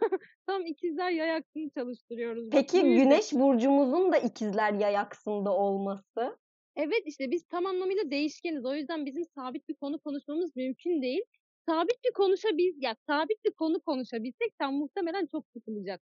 tam 0.46 0.66
ikizler 0.66 1.11
yay 1.11 1.35
aksını 1.37 1.70
çalıştırıyoruz. 1.70 2.50
Peki 2.50 2.83
bu 2.83 2.87
yüzden. 2.87 3.05
güneş 3.05 3.33
burcumuzun 3.33 4.12
da 4.12 4.16
ikizler 4.16 4.72
yay 4.72 4.98
aksında 4.98 5.53
olması 5.53 6.38
Evet 6.76 7.03
işte 7.07 7.31
biz 7.31 7.44
tam 7.48 7.66
anlamıyla 7.66 8.11
değişkeniz. 8.11 8.64
O 8.64 8.74
yüzden 8.74 9.07
bizim 9.07 9.24
sabit 9.24 9.68
bir 9.68 9.74
konu 9.74 9.98
konuşmamız 9.98 10.57
mümkün 10.57 11.03
değil. 11.03 11.22
Sabit 11.68 12.05
bir 12.05 12.12
konuşabil 12.12 12.83
ya 12.83 12.96
sabit 13.07 13.44
bir 13.44 13.53
konu 13.53 13.81
konuşabilsek 13.81 14.53
sen 14.61 14.74
muhtemelen 14.74 15.26
çok 15.26 15.44
sıkılacak. 15.57 16.00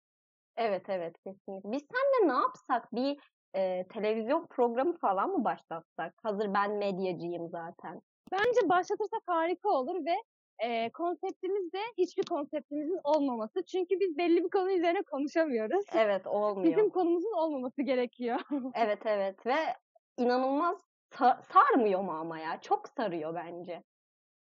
Evet 0.58 0.86
evet 0.90 1.16
kesinlikle. 1.24 1.72
Biz 1.72 1.82
seninle 1.92 2.34
ne 2.34 2.42
yapsak? 2.42 2.96
Bir 2.96 3.18
e, 3.56 3.88
televizyon 3.88 4.48
programı 4.48 4.98
falan 4.98 5.30
mı 5.30 5.44
başlatsak? 5.44 6.14
Hazır 6.24 6.54
ben 6.54 6.72
medyacıyım 6.72 7.50
zaten. 7.50 8.02
Bence 8.32 8.70
başlatırsak 8.70 9.22
harika 9.28 9.70
olur 9.70 10.06
ve 10.06 10.16
e, 10.60 10.90
konseptimiz 10.90 11.74
de 11.74 11.80
hiçbir 11.98 12.24
konseptimizin 12.24 13.00
olmaması. 13.04 13.64
Çünkü 13.66 14.00
biz 14.00 14.18
belli 14.18 14.44
bir 14.44 14.50
konu 14.50 14.72
üzerine 14.72 15.02
konuşamıyoruz. 15.02 15.86
Evet 15.94 16.28
olmuyor. 16.28 16.72
Bizim 16.72 16.90
konumuzun 16.90 17.34
olmaması 17.38 17.82
gerekiyor. 17.82 18.40
Evet 18.76 19.06
evet 19.06 19.46
ve 19.46 19.56
inanılmaz 20.18 20.82
sa- 21.12 21.44
sarmıyor 21.44 22.02
mu 22.02 22.12
ama 22.12 22.40
ya? 22.40 22.62
Çok 22.62 22.88
sarıyor 22.88 23.36
bence. 23.36 23.84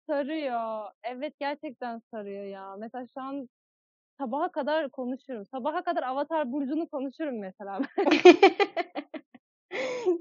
Sarıyor. 0.09 0.91
Evet 1.03 1.33
gerçekten 1.39 2.01
sarıyor 2.13 2.45
ya. 2.45 2.75
Mesela 2.79 3.05
şu 3.17 3.21
an 3.21 3.49
sabaha 4.17 4.51
kadar 4.51 4.89
konuşurum. 4.89 5.45
Sabaha 5.45 5.83
kadar 5.83 6.03
Avatar 6.03 6.51
Burcu'nu 6.51 6.89
konuşurum 6.89 7.39
mesela. 7.39 7.81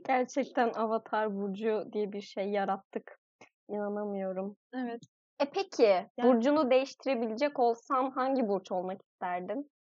Gerçekten 0.07 0.73
Avatar 0.73 1.37
Burcu 1.37 1.89
diye 1.93 2.13
bir 2.13 2.21
şey 2.21 2.49
yarattık. 2.51 3.19
İnanamıyorum. 3.70 4.56
evet. 4.74 5.00
E 5.40 5.44
peki, 5.44 6.06
burcunu 6.22 6.70
değiştirebilecek 6.70 7.59
olsan 7.59 8.11
hangi 8.11 8.48
burç 8.48 8.72
olmak 8.72 9.02
isterdin? 9.02 9.70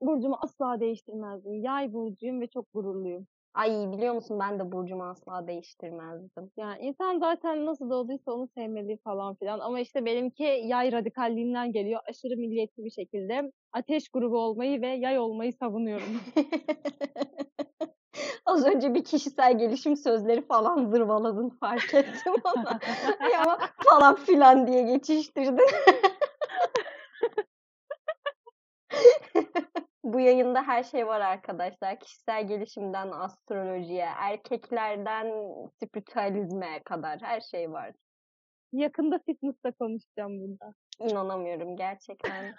Burcumu 0.00 0.38
asla 0.40 0.80
değiştirmezdim. 0.80 1.54
Yay 1.54 1.92
burcuyum 1.92 2.40
ve 2.40 2.46
çok 2.46 2.72
gururluyum. 2.74 3.26
Ay 3.54 3.92
biliyor 3.92 4.14
musun 4.14 4.38
ben 4.40 4.58
de 4.58 4.72
burcumu 4.72 5.04
asla 5.04 5.46
değiştirmezdim. 5.46 6.50
Yani 6.56 6.80
insan 6.80 7.18
zaten 7.18 7.66
nasıl 7.66 7.90
doğduysa 7.90 8.32
onu 8.32 8.48
sevmeli 8.48 8.98
falan 9.04 9.34
filan. 9.34 9.58
Ama 9.60 9.80
işte 9.80 10.04
benimki 10.04 10.42
yay 10.42 10.92
radikalliğinden 10.92 11.72
geliyor. 11.72 12.00
Aşırı 12.08 12.36
milliyetçi 12.36 12.84
bir 12.84 12.90
şekilde 12.90 13.52
ateş 13.72 14.08
grubu 14.08 14.38
olmayı 14.38 14.80
ve 14.80 14.88
yay 14.88 15.18
olmayı 15.18 15.52
savunuyorum. 15.52 16.20
Az 18.46 18.66
önce 18.66 18.94
bir 18.94 19.04
kişisel 19.04 19.58
gelişim 19.58 19.96
sözleri 19.96 20.46
falan 20.46 20.84
zırvaladın 20.90 21.48
fark 21.48 21.94
ettim 21.94 22.34
ama. 22.44 22.78
Ama 23.38 23.58
falan 23.84 24.14
filan 24.14 24.66
diye 24.66 24.82
geçiştirdin. 24.82 25.66
Bu 30.04 30.20
yayında 30.20 30.62
her 30.62 30.82
şey 30.82 31.06
var 31.06 31.20
arkadaşlar. 31.20 32.00
Kişisel 32.00 32.46
gelişimden 32.48 33.10
astrolojiye, 33.10 34.08
erkeklerden 34.16 35.32
spiritüalizme 35.76 36.82
kadar 36.84 37.18
her 37.22 37.40
şey 37.40 37.72
var. 37.72 37.92
Yakında 38.72 39.18
fitness'ta 39.26 39.72
konuşacağım 39.72 40.40
burada. 40.40 40.74
İnanamıyorum 40.98 41.76
gerçekten. 41.76 42.54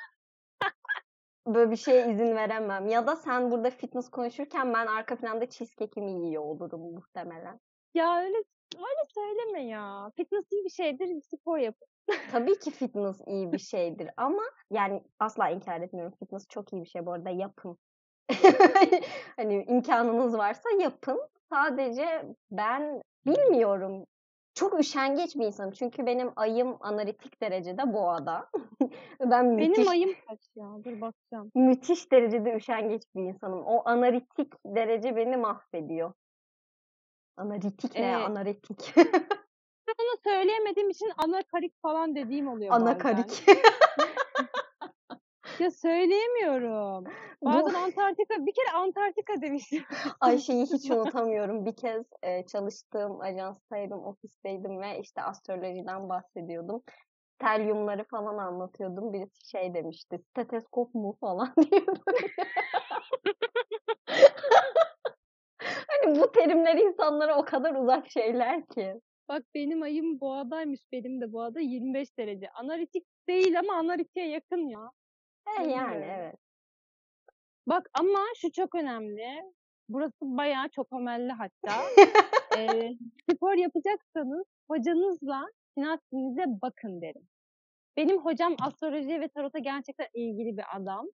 Böyle 1.47 1.71
bir 1.71 1.75
şeye 1.75 2.12
izin 2.12 2.36
veremem. 2.36 2.88
Ya 2.88 3.08
da 3.08 3.15
sen 3.15 3.51
burada 3.51 3.69
fitness 3.69 4.10
konuşurken 4.10 4.73
ben 4.73 4.88
arka 4.88 5.15
planda 5.15 5.49
cheesecake'imi 5.49 6.25
yiyor 6.25 6.43
olurum 6.43 6.82
muhtemelen. 6.82 7.60
Ya 7.93 8.17
öyle 8.17 8.38
öyle 8.75 9.04
söyleme 9.13 9.67
ya. 9.67 10.12
Fitness 10.15 10.51
iyi 10.51 10.65
bir 10.65 10.69
şeydir, 10.69 11.21
spor 11.21 11.58
yapın. 11.58 11.88
Tabii 12.32 12.60
ki 12.60 12.71
fitness 12.71 13.21
iyi 13.27 13.51
bir 13.51 13.60
şeydir 13.60 14.10
ama 14.17 14.43
yani 14.71 15.04
asla 15.19 15.49
inkar 15.49 15.82
etmiyorum. 15.82 16.13
Fitness 16.19 16.47
çok 16.47 16.73
iyi 16.73 16.82
bir 16.84 16.89
şey 16.89 17.06
bu 17.06 17.13
arada 17.13 17.30
yapın. 17.30 17.77
hani 19.36 19.65
imkanınız 19.69 20.38
varsa 20.38 20.69
yapın. 20.80 21.21
Sadece 21.49 22.25
ben 22.51 23.01
bilmiyorum. 23.25 24.06
Çok 24.53 24.79
üşengeç 24.79 25.35
bir 25.35 25.45
insanım. 25.45 25.71
Çünkü 25.71 26.05
benim 26.05 26.31
ayım 26.35 26.77
analitik 26.79 27.41
derecede 27.41 27.93
boğada. 27.93 28.49
ben 29.19 29.45
müthiş, 29.45 29.77
Benim 29.77 29.89
ayım 29.89 30.15
kaç 30.27 30.39
ya? 30.55 30.67
Dur 30.83 31.01
bakacağım. 31.01 31.51
müthiş 31.55 32.11
derecede 32.11 32.55
üşengeç 32.55 33.03
bir 33.15 33.21
insanım. 33.21 33.63
O 33.65 33.81
analitik 33.89 34.53
derece 34.65 35.15
beni 35.15 35.37
mahvediyor. 35.37 36.13
Analitik 37.37 37.95
ne? 37.95 38.01
Ee, 38.01 38.15
Analitik. 38.15 38.93
Onu 39.99 40.17
söyleyemediğim 40.23 40.89
için 40.89 41.11
anakarik 41.17 41.81
falan 41.81 42.15
dediğim 42.15 42.47
oluyor. 42.47 42.73
Anakarik. 42.73 43.43
Ya 45.62 45.71
söyleyemiyorum. 45.71 47.04
Bazen 47.41 47.74
Antarktika, 47.74 48.45
bir 48.45 48.54
kere 48.54 48.71
Antarktika 48.76 49.41
demiştim. 49.41 49.84
Ayşe'yi 50.21 50.65
hiç 50.65 50.91
unutamıyorum. 50.91 51.65
Bir 51.65 51.76
kez 51.76 52.06
e, 52.24 52.45
çalıştığım 52.45 53.21
ajanstaydım, 53.21 54.06
ofisteydim 54.06 54.82
ve 54.82 55.00
işte 55.00 55.21
astrolojiden 55.21 56.10
bahsediyordum. 56.10 56.84
Telyumları 57.39 58.04
falan 58.04 58.38
anlatıyordum. 58.38 59.13
Birisi 59.13 59.50
şey 59.50 59.74
demişti, 59.74 60.19
steteskop 60.30 60.93
mu 60.93 61.17
falan 61.19 61.54
böyle. 61.58 62.28
Hani 65.88 66.19
bu 66.19 66.32
terimler 66.32 66.76
insanlara 66.76 67.38
o 67.38 67.45
kadar 67.45 67.76
uzak 67.76 68.12
şeyler 68.12 68.65
ki. 68.65 68.93
Bak 69.30 69.43
benim 69.56 69.82
ayım 69.82 70.19
boğadaymış. 70.19 70.80
Benim 70.91 71.21
de 71.21 71.34
boğada 71.34 71.60
25 71.60 72.17
derece. 72.17 72.50
Analitik 72.50 73.06
değil 73.28 73.60
ama 73.60 73.74
analitik'e 73.74 74.21
yakın 74.21 74.67
ya. 74.67 74.91
E 75.60 75.63
yani 75.63 76.06
evet. 76.06 76.36
Bak 77.67 77.89
ama 77.99 78.19
şu 78.36 78.51
çok 78.51 78.75
önemli. 78.75 79.43
Burası 79.89 80.17
bayağı 80.21 80.69
çok 80.69 80.93
amelli 80.93 81.32
hatta. 81.32 81.82
Ee, 82.58 82.91
spor 83.32 83.54
yapacaksanız 83.54 84.45
hocanızla 84.67 85.45
sinastinize 85.77 86.43
bakın 86.62 87.01
derim. 87.01 87.27
Benim 87.97 88.17
hocam 88.17 88.56
astroloji 88.62 89.21
ve 89.21 89.27
tarota 89.27 89.60
gerçekten 89.60 90.08
ilgili 90.13 90.58
bir 90.58 90.63
adam. 90.75 91.08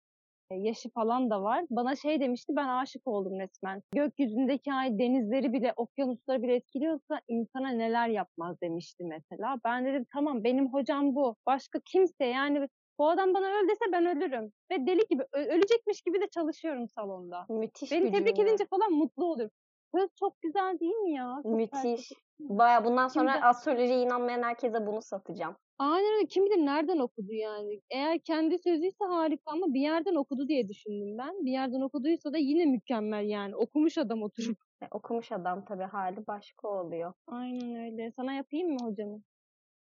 E, 0.52 0.56
yaşı 0.56 0.90
falan 0.90 1.30
da 1.30 1.44
var. 1.44 1.66
Bana 1.70 1.96
şey 1.96 2.20
demişti 2.20 2.54
ben 2.56 2.68
aşık 2.68 3.08
oldum 3.08 3.40
resmen. 3.40 3.82
Gökyüzündeki 3.94 4.74
ay 4.74 5.00
denizleri 5.00 5.54
bile 5.54 5.74
okyanusları 5.76 6.44
bile 6.44 6.56
etkiliyorsa 6.56 7.22
insana 7.28 7.70
neler 7.70 8.08
yapmaz 8.08 8.62
demişti 8.62 9.04
mesela. 9.04 9.58
Ben 9.66 9.86
dedim 9.86 10.06
tamam 10.14 10.44
benim 10.44 10.74
hocam 10.74 11.16
bu. 11.16 11.36
Başka 11.46 11.80
kimse 11.86 12.26
yani 12.26 12.68
bu 13.00 13.10
adam 13.10 13.34
bana 13.34 13.46
öl 13.48 13.68
dese 13.70 13.86
ben 13.92 14.06
ölürüm. 14.06 14.52
Ve 14.72 14.88
deli 14.88 15.08
gibi 15.10 15.24
ölecekmiş 15.34 16.02
gibi 16.02 16.22
de 16.22 16.28
çalışıyorum 16.28 16.88
salonda. 16.88 17.46
Müthiş 17.50 17.92
Beni 17.92 18.06
bir 18.06 18.12
tebrik 18.12 18.36
cümle. 18.36 18.50
edince 18.50 18.66
falan 18.66 18.92
mutlu 18.92 19.26
oluyorum. 19.26 19.56
Söz 19.96 20.10
çok 20.20 20.42
güzel 20.42 20.80
değil 20.80 20.96
mi 20.96 21.14
ya? 21.14 21.40
Çok 21.44 21.52
Müthiş. 21.52 22.12
Baya 22.40 22.86
bundan 22.86 23.08
sonra 23.08 23.32
Şimdi- 23.34 23.46
astrolojiye 23.46 24.02
inanmayan 24.02 24.44
herkese 24.44 24.86
bunu 24.88 25.02
satacağım. 25.02 25.56
Aynen 25.80 26.16
öyle. 26.16 26.26
Kim 26.28 26.46
bilir 26.46 26.66
nereden 26.66 27.00
okudu 27.00 27.34
yani. 27.34 27.82
Eğer 27.90 28.20
kendi 28.20 28.58
sözüyse 28.60 29.06
harika 29.06 29.52
ama 29.52 29.74
bir 29.74 29.80
yerden 29.82 30.16
okudu 30.16 30.48
diye 30.48 30.68
düşündüm 30.68 31.18
ben. 31.18 31.46
Bir 31.46 31.52
yerden 31.52 31.82
okuduysa 31.82 32.34
da 32.34 32.38
yine 32.38 32.66
mükemmel 32.66 33.26
yani. 33.30 33.56
Okumuş 33.56 33.98
adam 33.98 34.24
oturup. 34.24 34.58
E, 34.82 34.86
okumuş 34.92 35.32
adam 35.32 35.66
tabii 35.66 35.84
hali 35.84 36.28
başka 36.28 36.68
oluyor. 36.68 37.14
Aynen 37.28 37.76
öyle. 37.86 38.12
Sana 38.16 38.34
yapayım 38.34 38.70
mı 38.74 38.78
hocamı? 38.90 39.22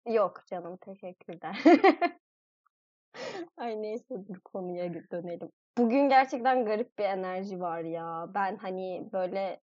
Yok 0.08 0.41
canım 0.49 0.77
teşekkürler. 0.77 1.63
Ay 3.58 3.82
neyse 3.82 4.15
dur 4.27 4.39
konuya 4.39 4.93
dönelim. 5.12 5.49
Bugün 5.77 6.10
gerçekten 6.10 6.65
garip 6.65 6.97
bir 6.97 7.03
enerji 7.03 7.60
var 7.60 7.80
ya. 7.80 8.27
Ben 8.34 8.58
hani 8.58 9.10
böyle 9.13 9.60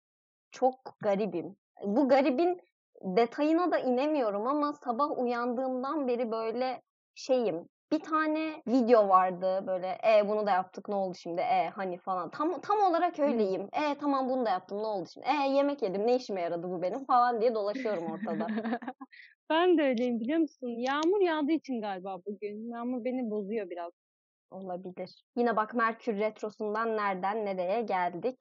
çok 0.50 0.96
garibim. 1.00 1.56
Bu 1.84 2.08
garibin 2.08 2.60
detayına 3.02 3.72
da 3.72 3.78
inemiyorum 3.78 4.46
ama 4.46 4.72
sabah 4.72 5.18
uyandığımdan 5.18 6.08
beri 6.08 6.30
böyle 6.30 6.82
şeyim. 7.14 7.68
Bir 7.92 8.00
tane 8.00 8.62
video 8.68 9.08
vardı 9.08 9.64
böyle 9.66 9.98
e 10.08 10.28
bunu 10.28 10.46
da 10.46 10.50
yaptık 10.50 10.88
ne 10.88 10.94
oldu 10.94 11.14
şimdi 11.14 11.40
e 11.40 11.68
hani 11.74 11.98
falan 11.98 12.30
tam 12.30 12.60
tam 12.60 12.80
olarak 12.80 13.18
öyleyim 13.18 13.68
e 13.72 13.94
tamam 13.94 14.28
bunu 14.28 14.46
da 14.46 14.50
yaptım 14.50 14.78
ne 14.82 14.86
oldu 14.86 15.08
şimdi 15.12 15.26
e 15.26 15.48
yemek 15.48 15.82
yedim 15.82 16.06
ne 16.06 16.16
işime 16.16 16.40
yaradı 16.40 16.70
bu 16.70 16.82
benim 16.82 17.04
falan 17.04 17.40
diye 17.40 17.54
dolaşıyorum 17.54 18.06
ortada. 18.06 18.46
ben 19.50 19.78
de 19.78 19.82
öyleyim 19.82 20.20
biliyor 20.20 20.38
musun? 20.38 20.68
Yağmur 20.68 21.20
yağdığı 21.20 21.52
için 21.52 21.80
galiba 21.80 22.18
bugün. 22.26 22.70
Yağmur 22.70 23.04
beni 23.04 23.30
bozuyor 23.30 23.70
biraz. 23.70 23.92
Olabilir. 24.50 25.24
Yine 25.36 25.56
bak 25.56 25.74
Merkür 25.74 26.18
Retrosu'ndan 26.18 26.96
nereden 26.96 27.44
nereye 27.46 27.82
geldik. 27.82 28.36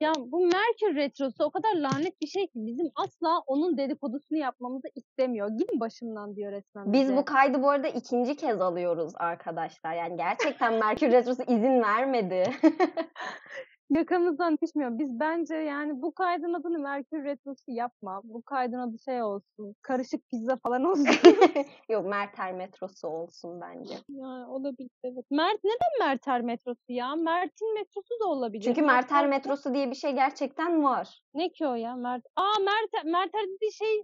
Ya 0.00 0.12
bu 0.16 0.40
Merkür 0.40 0.96
Retrosu 0.96 1.44
o 1.44 1.50
kadar 1.50 1.74
lanet 1.76 2.20
bir 2.20 2.26
şey 2.26 2.46
ki 2.46 2.52
bizim 2.54 2.86
asla 2.94 3.38
onun 3.46 3.76
dedikodusunu 3.76 4.38
yapmamızı 4.38 4.88
istemiyor. 4.94 5.48
Gidin 5.48 5.80
başımdan 5.80 6.36
diyor 6.36 6.52
resmen 6.52 6.92
Biz 6.92 7.02
bize. 7.02 7.16
bu 7.16 7.24
kaydı 7.24 7.62
bu 7.62 7.70
arada 7.70 7.88
ikinci 7.88 8.36
kez 8.36 8.60
alıyoruz 8.60 9.12
arkadaşlar. 9.16 9.94
Yani 9.94 10.16
gerçekten 10.16 10.74
Merkür 10.74 11.12
Retrosu 11.12 11.42
izin 11.42 11.82
vermedi. 11.82 12.50
Yakamızdan 13.90 14.58
düşmüyor. 14.62 14.98
Biz 14.98 15.20
bence 15.20 15.54
yani 15.56 16.02
bu 16.02 16.12
kaydın 16.14 16.54
adını 16.54 16.78
Merkür 16.78 17.24
Retrosu 17.24 17.70
yapma. 17.70 18.20
Bu 18.24 18.42
kaydın 18.42 18.78
adı 18.78 18.98
şey 18.98 19.22
olsun. 19.22 19.74
Karışık 19.82 20.28
pizza 20.28 20.56
falan 20.56 20.84
olsun. 20.84 21.06
Yok 21.88 22.06
Merter 22.06 22.52
metrosu 22.52 23.08
olsun 23.08 23.60
bence. 23.60 23.94
yani 24.08 24.46
olabilir 24.46 24.90
evet. 25.04 25.24
Mert 25.30 25.64
neden 25.64 26.08
Merter 26.08 26.40
metrosu 26.40 26.80
ya? 26.88 27.14
Mert'in 27.16 27.74
metrosu 27.74 28.20
da 28.20 28.26
olabilir. 28.26 28.64
Çünkü 28.64 28.82
Merter 28.82 29.26
metrosu 29.26 29.74
diye 29.74 29.90
bir 29.90 29.94
şey 29.96 30.12
gerçekten 30.12 30.84
var. 30.84 31.22
Ne 31.34 31.48
ki 31.48 31.66
o 31.66 31.74
ya? 31.74 31.96
Mert. 31.96 32.24
Aa 32.36 32.58
Merter, 32.64 33.04
Merter 33.04 33.42
dediği 33.42 33.72
şey 33.72 34.02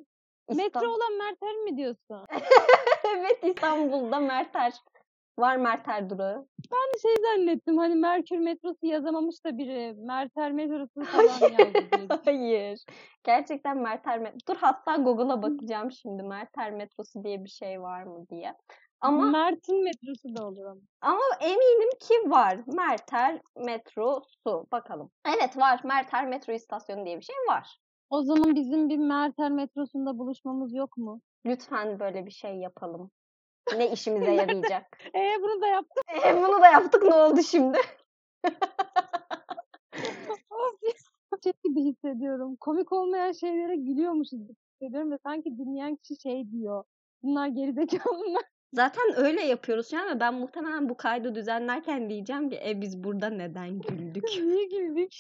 metro 0.49 0.65
İstan- 0.67 0.89
olan 0.89 1.13
Merter 1.19 1.55
mi 1.57 1.77
diyorsun? 1.77 2.27
evet 3.17 3.39
İstanbul'da 3.45 4.21
Merter. 4.21 4.73
Var 5.39 5.57
Merter 5.57 6.11
durağı. 6.11 6.47
Ben 6.73 6.99
şey 7.03 7.15
zannettim 7.23 7.79
hani 7.79 7.95
Merkür 7.95 8.39
metrosu 8.39 8.87
yazamamış 8.87 9.45
da 9.45 9.59
biri 9.59 9.95
Merter 9.99 10.53
metrosu 10.53 11.05
falan 11.05 11.51
yazdı. 11.51 12.21
Hayır. 12.25 12.85
Gerçekten 13.25 13.79
Merter 13.79 14.19
metrosu. 14.19 14.47
Dur 14.49 14.57
hatta 14.57 14.97
Google'a 14.97 15.43
bakacağım 15.43 15.93
şimdi. 15.93 16.23
Merter 16.23 16.71
metrosu 16.71 17.25
diye 17.25 17.45
bir 17.45 17.51
şey 17.51 17.83
var 17.83 18.03
mı 18.03 18.29
diye. 18.29 18.55
Ama 19.01 19.25
Mert'in 19.31 19.85
metrosu 19.85 20.37
da 20.37 20.47
olur 20.47 20.65
ama. 20.65 20.81
ama 21.01 21.23
eminim 21.41 21.91
ki 22.01 22.31
var. 22.31 22.59
Merter 22.67 23.41
metrosu. 23.57 24.67
Bakalım. 24.73 25.11
Evet 25.37 25.57
var. 25.57 25.81
Merter 25.85 26.27
metro 26.27 26.53
istasyonu 26.53 27.07
diye 27.07 27.17
bir 27.19 27.25
şey 27.25 27.37
var. 27.49 27.79
O 28.11 28.23
zaman 28.23 28.55
bizim 28.55 28.89
bir 28.89 28.99
Merter 28.99 29.51
metrosunda 29.51 30.19
buluşmamız 30.19 30.75
yok 30.75 30.97
mu? 30.97 31.21
Lütfen 31.47 32.01
böyle 32.01 32.27
bir 32.27 32.31
şey 32.31 32.55
yapalım. 32.57 33.11
Ne 33.77 33.93
işimize 33.93 34.33
yarayacak? 34.33 34.99
Ee 35.15 35.33
bunu 35.43 35.63
da 35.63 35.67
yaptım. 35.67 36.03
E, 36.27 36.37
bunu 36.37 36.63
da 36.63 36.67
yaptık 36.67 37.03
ne 37.03 37.15
oldu 37.15 37.43
şimdi? 37.43 37.79
Şey 41.43 41.53
gibi 41.65 41.81
hissediyorum. 41.81 42.57
Komik 42.57 42.93
olmayan 42.93 43.33
şeylere 43.33 43.77
gülüyormuşuz 43.77 44.41
hissediyorum 44.41 45.13
ve 45.13 45.19
sanki 45.23 45.59
dinleyen 45.59 45.97
kişi 45.97 46.21
şey 46.21 46.51
diyor. 46.51 46.85
Bunlar 47.23 47.49
gerizekalı 47.49 48.25
mı? 48.25 48.39
Zaten 48.73 49.05
öyle 49.17 49.43
yapıyoruz 49.43 49.91
şu 49.91 49.99
an 49.99 50.17
ve 50.17 50.21
ben 50.21 50.35
muhtemelen 50.35 50.89
bu 50.89 50.97
kaydı 50.97 51.35
düzenlerken 51.35 52.11
diyeceğim 52.11 52.51
ki 52.51 52.61
e 52.67 52.81
biz 52.81 53.05
burada 53.05 53.31
neden 53.31 53.81
güldük? 53.81 54.25
Niye 54.41 54.65
güldük? 54.65 55.13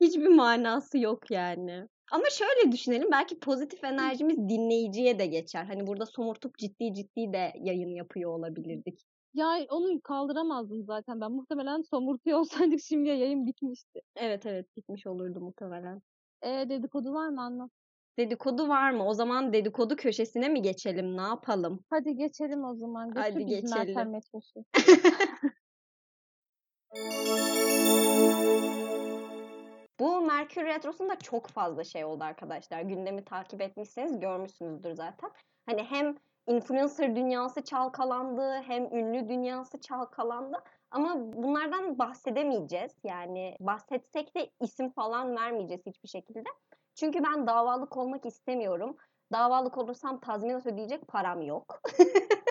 Hiçbir 0.00 0.28
manası 0.28 0.98
yok 0.98 1.30
yani. 1.30 1.88
Ama 2.12 2.24
şöyle 2.30 2.72
düşünelim 2.72 3.08
belki 3.12 3.38
pozitif 3.38 3.84
enerjimiz 3.84 4.36
dinleyiciye 4.36 5.18
de 5.18 5.26
geçer. 5.26 5.64
Hani 5.64 5.86
burada 5.86 6.06
somurtup 6.06 6.58
ciddi 6.58 6.94
ciddi 6.94 7.32
de 7.32 7.52
yayın 7.60 7.90
yapıyor 7.90 8.38
olabilirdik. 8.38 9.00
Ya 9.34 9.58
onu 9.70 10.00
kaldıramazdım 10.00 10.84
zaten 10.84 11.20
ben. 11.20 11.32
Muhtemelen 11.32 11.82
somurtuyor 11.82 12.38
olsaydık 12.38 12.80
şimdiye 12.84 13.16
yayın 13.16 13.46
bitmişti. 13.46 14.00
Evet 14.16 14.46
evet 14.46 14.74
gitmiş 14.76 15.06
olurdu 15.06 15.40
muhtemelen. 15.40 16.02
Ee 16.42 16.66
dedikodu 16.68 17.14
var 17.14 17.28
mı 17.28 17.42
anlat. 17.42 17.70
Dedikodu 18.18 18.68
var 18.68 18.90
mı? 18.90 19.06
O 19.06 19.14
zaman 19.14 19.52
dedikodu 19.52 19.96
köşesine 19.96 20.48
mi 20.48 20.62
geçelim? 20.62 21.16
Ne 21.16 21.22
yapalım? 21.22 21.84
Hadi 21.90 22.16
geçelim 22.16 22.64
o 22.64 22.74
zaman. 22.74 23.08
Götür 23.08 23.20
Hadi 23.20 23.46
geçelim. 23.46 24.10
metrosu. 24.10 24.64
Bu 30.00 30.20
Merkür 30.20 30.64
Retrosu'nda 30.64 31.18
çok 31.18 31.46
fazla 31.46 31.84
şey 31.84 32.04
oldu 32.04 32.24
arkadaşlar. 32.24 32.80
Gündemi 32.80 33.24
takip 33.24 33.60
etmişseniz 33.60 34.20
görmüşsünüzdür 34.20 34.94
zaten. 34.94 35.30
Hani 35.66 35.82
hem 35.82 36.16
influencer 36.46 37.16
dünyası 37.16 37.64
çalkalandı, 37.64 38.62
hem 38.66 38.84
ünlü 38.84 39.28
dünyası 39.28 39.80
çalkalandı. 39.80 40.62
Ama 40.90 41.32
bunlardan 41.32 41.98
bahsedemeyeceğiz. 41.98 42.92
Yani 43.04 43.56
bahsetsek 43.60 44.36
de 44.36 44.50
isim 44.60 44.90
falan 44.90 45.36
vermeyeceğiz 45.36 45.86
hiçbir 45.86 46.08
şekilde. 46.08 46.48
Çünkü 46.94 47.24
ben 47.24 47.46
davalık 47.46 47.96
olmak 47.96 48.26
istemiyorum. 48.26 48.96
Davalık 49.32 49.78
olursam 49.78 50.20
tazminat 50.20 50.66
ödeyecek 50.66 51.08
param 51.08 51.42
yok. 51.42 51.82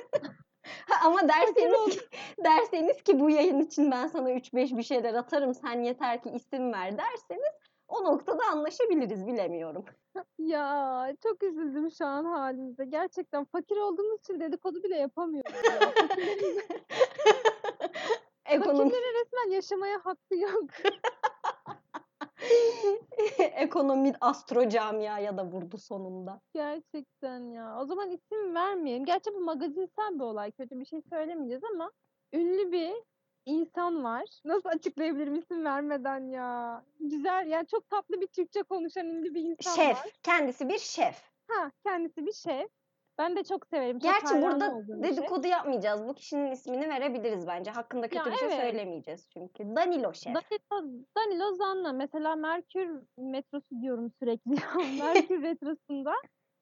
Ama 1.04 1.30
derseniz 1.30 1.98
ki, 1.98 2.06
derseniz 2.44 3.04
ki 3.04 3.20
bu 3.20 3.30
yayın 3.30 3.60
için 3.60 3.92
ben 3.92 4.08
sana 4.08 4.32
3-5 4.32 4.78
bir 4.78 4.84
şeyler 4.84 5.14
atarım 5.14 5.54
sen 5.54 5.84
yeter 5.84 6.24
ki 6.24 6.30
isim 6.30 6.74
ver 6.74 6.98
derseniz 6.98 7.54
o 7.88 8.04
noktada 8.04 8.44
anlaşabiliriz 8.52 9.28
bilemiyorum. 9.28 9.86
Ya 10.38 11.08
çok 11.24 11.44
üzüldüm 11.44 11.92
şu 11.92 12.06
an 12.06 12.26
halimize. 12.26 12.86
Gerçekten 12.86 13.46
fakir 13.46 13.78
olduğumuz 13.78 14.20
için 14.20 14.40
dedikodu 14.40 14.84
bile 14.84 14.96
yapamıyoruz. 14.96 15.52
ya. 15.66 15.80
Ekonomi, 18.46 18.78
fakirlerin 18.78 19.22
resmen 19.22 19.56
yaşamaya 19.56 20.00
hakkı 20.04 20.36
yok. 20.36 20.70
ekonomi 23.40 24.14
astro 24.22 24.70
camiaya 24.70 25.38
da 25.38 25.46
vurdu 25.46 25.78
sonunda. 25.78 26.42
Gerçekten 26.54 27.40
ya. 27.52 27.80
O 27.82 27.86
zaman 27.86 28.10
isim 28.10 28.56
vermeyelim. 28.56 29.06
Gerçi 29.06 29.34
bu 29.34 29.40
magazinsel 29.40 30.16
bir 30.16 30.24
olay. 30.24 30.52
Kötü 30.52 30.80
bir 30.80 30.86
şey 30.86 31.02
söylemeyeceğiz 31.10 31.64
ama 31.74 31.92
ünlü 32.34 32.72
bir 32.72 32.94
insan 33.46 34.04
var. 34.04 34.24
Nasıl 34.46 34.70
açıklayabilirim 34.70 35.36
isim 35.36 35.66
vermeden 35.66 36.30
ya? 36.30 36.84
Güzel 37.00 37.48
yani 37.48 37.68
çok 37.68 37.90
tatlı 37.90 38.22
bir 38.22 38.28
Türkçe 38.28 38.64
konuşan 38.64 39.06
ünlü 39.06 39.34
bir 39.34 39.42
insan 39.42 39.76
Şef, 39.76 39.98
var. 39.98 40.12
kendisi 40.24 40.70
bir 40.70 40.80
şef. 40.80 41.22
Ha, 41.48 41.72
kendisi 41.86 42.26
bir 42.26 42.34
şef. 42.34 42.70
Ben 43.18 43.36
de 43.36 43.44
çok 43.44 43.68
severim. 43.68 44.00
Çok 44.00 44.12
Gerçi 44.12 44.42
burada 44.42 44.70
şef. 44.70 45.04
dedikodu 45.04 45.48
yapmayacağız. 45.48 46.08
Bu 46.08 46.14
kişinin 46.14 46.52
ismini 46.52 46.90
verebiliriz 46.90 47.48
bence. 47.48 47.72
Hakkında 47.72 48.08
kötü 48.08 48.32
bir 48.32 48.36
şey 48.36 48.48
evet. 48.48 48.60
söylemeyeceğiz 48.60 49.30
çünkü. 49.34 49.76
Danilo 49.76 50.14
şef. 50.14 50.36
Danilo, 50.36 51.04
Danilo 51.18 51.56
Zanna 51.56 51.94
mesela 51.94 52.36
Merkür 52.36 53.02
metrosu 53.18 53.82
diyorum 53.82 54.12
sürekli. 54.20 54.52
ya. 54.52 54.74
Merkür 55.06 55.42
retrosunda 55.44 56.14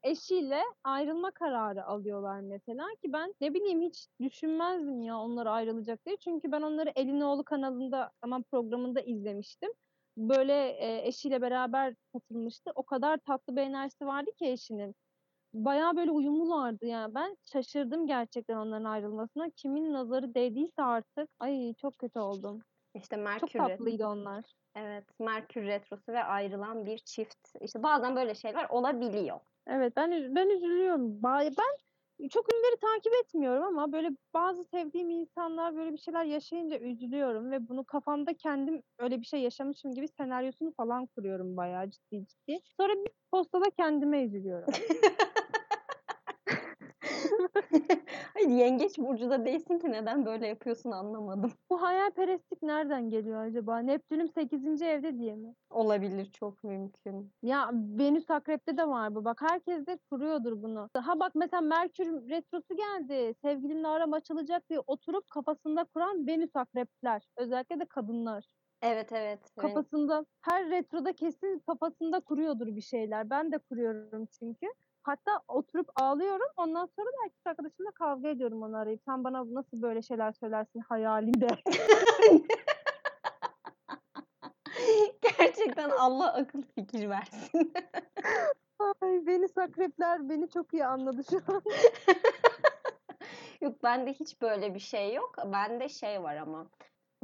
eşiyle 0.03 0.61
ayrılma 0.83 1.31
kararı 1.31 1.85
alıyorlar 1.85 2.39
mesela 2.39 2.87
ki 3.03 3.13
ben 3.13 3.33
ne 3.41 3.53
bileyim 3.53 3.81
hiç 3.81 4.07
düşünmezdim 4.21 5.01
ya 5.01 5.17
onlar 5.17 5.45
ayrılacak 5.45 6.05
diye. 6.05 6.17
Çünkü 6.17 6.51
ben 6.51 6.61
onları 6.61 6.91
Elin 6.95 7.21
Oğlu 7.21 7.43
kanalında 7.43 8.11
ama 8.21 8.41
programında 8.51 9.01
izlemiştim. 9.01 9.71
Böyle 10.17 10.69
e, 10.69 11.07
eşiyle 11.07 11.41
beraber 11.41 11.95
katılmıştı. 12.13 12.71
O 12.75 12.83
kadar 12.83 13.17
tatlı 13.17 13.55
bir 13.55 13.61
enerjisi 13.61 14.05
vardı 14.05 14.31
ki 14.39 14.45
eşinin. 14.45 14.95
Bayağı 15.53 15.95
böyle 15.95 16.11
uyumlulardı 16.11 16.85
yani. 16.85 17.15
Ben 17.15 17.37
şaşırdım 17.53 18.07
gerçekten 18.07 18.57
onların 18.57 18.85
ayrılmasına. 18.85 19.49
Kimin 19.55 19.93
nazarı 19.93 20.33
değdiyse 20.35 20.83
artık. 20.83 21.29
Ay 21.39 21.73
çok 21.81 21.97
kötü 21.97 22.19
oldum. 22.19 22.59
İşte 22.95 23.15
Çok 23.15 23.23
Merkür 23.23 23.59
tatlıydı 23.59 24.07
onlar. 24.07 24.45
Evet, 24.75 25.19
Merkür 25.19 25.63
retrosu 25.63 26.11
ve 26.11 26.23
ayrılan 26.23 26.85
bir 26.85 26.97
çift. 26.97 27.47
İşte 27.61 27.83
bazen 27.83 28.15
böyle 28.15 28.35
şeyler 28.35 28.69
olabiliyor. 28.69 29.39
Evet 29.67 29.93
ben 29.95 30.35
ben 30.35 30.49
üzülüyorum. 30.49 31.23
Ben 31.23 31.51
çok 32.29 32.53
ünlüleri 32.53 32.79
takip 32.81 33.13
etmiyorum 33.23 33.63
ama 33.63 33.91
böyle 33.91 34.09
bazı 34.33 34.63
sevdiğim 34.63 35.09
insanlar 35.09 35.75
böyle 35.75 35.93
bir 35.93 35.97
şeyler 35.97 36.23
yaşayınca 36.23 36.79
üzülüyorum 36.79 37.51
ve 37.51 37.69
bunu 37.69 37.83
kafamda 37.83 38.33
kendim 38.33 38.83
öyle 38.99 39.21
bir 39.21 39.25
şey 39.25 39.41
yaşamışım 39.41 39.93
gibi 39.93 40.07
senaryosunu 40.07 40.71
falan 40.71 41.05
kuruyorum 41.05 41.57
bayağı 41.57 41.89
ciddi 41.89 42.25
ciddi. 42.25 42.59
Sonra 42.77 42.93
bir 42.93 43.11
postada 43.31 43.69
kendime 43.69 44.23
üzülüyorum. 44.23 44.73
Hayır, 48.33 48.49
yengeç 48.49 48.97
burcuda 48.97 49.45
değilsin 49.45 49.79
ki 49.79 49.91
neden 49.91 50.25
böyle 50.25 50.47
yapıyorsun 50.47 50.91
anlamadım. 50.91 51.51
Bu 51.69 51.81
hayalperestlik 51.81 52.61
nereden 52.61 53.09
geliyor 53.09 53.41
acaba? 53.45 53.77
Neptünüm 53.79 54.29
8. 54.29 54.81
evde 54.81 55.17
diye 55.19 55.35
mi? 55.35 55.55
Olabilir 55.69 56.25
çok 56.25 56.63
mümkün. 56.63 57.31
Ya 57.43 57.71
Venüs 57.73 58.29
Akrep'te 58.29 58.77
de 58.77 58.87
var 58.87 59.15
bu. 59.15 59.25
Bak 59.25 59.41
herkes 59.41 59.87
de 59.87 59.97
kuruyordur 60.09 60.63
bunu. 60.63 60.89
Ha 60.95 61.19
bak 61.19 61.35
mesela 61.35 61.61
Merkür 61.61 62.29
retrosu 62.29 62.75
geldi. 62.75 63.35
Sevgilimle 63.41 63.87
aram 63.87 64.13
açılacak 64.13 64.69
diye 64.69 64.79
oturup 64.79 65.29
kafasında 65.29 65.83
kuran 65.83 66.27
Venüs 66.27 66.55
Akrepler. 66.55 67.27
Özellikle 67.37 67.79
de 67.79 67.85
kadınlar. 67.85 68.45
Evet 68.81 69.11
evet. 69.11 69.39
Kafasında 69.57 70.25
her 70.41 70.69
retroda 70.69 71.13
kesin 71.13 71.59
kafasında 71.67 72.19
kuruyordur 72.19 72.67
bir 72.67 72.81
şeyler. 72.81 73.29
Ben 73.29 73.51
de 73.51 73.57
kuruyorum 73.57 74.25
çünkü. 74.39 74.67
Hatta 75.03 75.39
oturup 75.47 75.89
ağlıyorum. 75.95 76.47
Ondan 76.57 76.89
sonra 76.95 77.07
da 77.07 77.17
erkek 77.25 77.47
arkadaşımla 77.47 77.91
kavga 77.91 78.29
ediyorum 78.29 78.63
onu 78.63 78.77
arayıp. 78.77 79.01
Sen 79.05 79.23
bana 79.23 79.53
nasıl 79.53 79.81
böyle 79.81 80.01
şeyler 80.01 80.31
söylersin 80.31 80.79
hayalinde. 80.79 81.47
Gerçekten 85.37 85.89
Allah 85.89 86.33
akıl 86.33 86.61
fikir 86.75 87.09
versin. 87.09 87.73
Ay 89.01 89.25
Venüs 89.27 89.57
Akrepler 89.57 90.29
beni 90.29 90.49
çok 90.49 90.73
iyi 90.73 90.85
anladı 90.85 91.23
şu 91.29 91.37
an. 91.47 91.61
Yok 93.61 93.83
bende 93.83 94.13
hiç 94.13 94.41
böyle 94.41 94.73
bir 94.73 94.79
şey 94.79 95.13
yok. 95.13 95.35
Bende 95.45 95.89
şey 95.89 96.23
var 96.23 96.35
ama. 96.35 96.67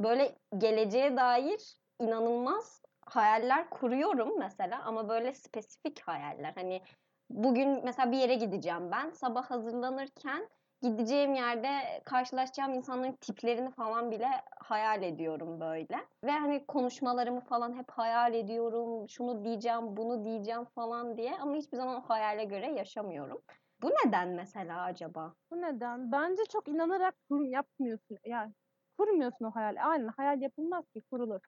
Böyle 0.00 0.38
geleceğe 0.58 1.16
dair 1.16 1.76
inanılmaz 2.00 2.82
hayaller 3.06 3.70
kuruyorum 3.70 4.38
mesela 4.38 4.82
ama 4.84 5.08
böyle 5.08 5.32
spesifik 5.32 6.00
hayaller. 6.00 6.52
Hani 6.54 6.82
bugün 7.30 7.84
mesela 7.84 8.12
bir 8.12 8.18
yere 8.18 8.34
gideceğim 8.34 8.90
ben. 8.90 9.10
Sabah 9.10 9.50
hazırlanırken 9.50 10.48
gideceğim 10.82 11.34
yerde 11.34 12.02
karşılaşacağım 12.04 12.74
insanların 12.74 13.16
tiplerini 13.20 13.70
falan 13.70 14.10
bile 14.10 14.28
hayal 14.60 15.02
ediyorum 15.02 15.60
böyle. 15.60 16.06
Ve 16.24 16.30
hani 16.30 16.66
konuşmalarımı 16.66 17.40
falan 17.40 17.76
hep 17.78 17.90
hayal 17.90 18.34
ediyorum. 18.34 19.08
Şunu 19.08 19.44
diyeceğim, 19.44 19.96
bunu 19.96 20.24
diyeceğim 20.24 20.64
falan 20.74 21.16
diye 21.16 21.38
ama 21.40 21.54
hiçbir 21.54 21.76
zaman 21.76 21.96
o 21.96 22.00
hayale 22.08 22.44
göre 22.44 22.72
yaşamıyorum. 22.72 23.42
Bu 23.82 23.90
neden 23.90 24.28
mesela 24.28 24.82
acaba? 24.82 25.34
Bu 25.50 25.56
neden? 25.60 26.12
Bence 26.12 26.42
çok 26.52 26.68
inanarak 26.68 27.14
kurum 27.28 27.50
yapmıyorsun. 27.50 28.18
Yani 28.24 28.52
kurmuyorsun 28.98 29.44
o 29.44 29.50
hayal. 29.50 29.76
Aynen 29.90 30.08
hayal 30.16 30.40
yapılmaz 30.42 30.84
ki 30.94 31.02
kurulur. 31.10 31.40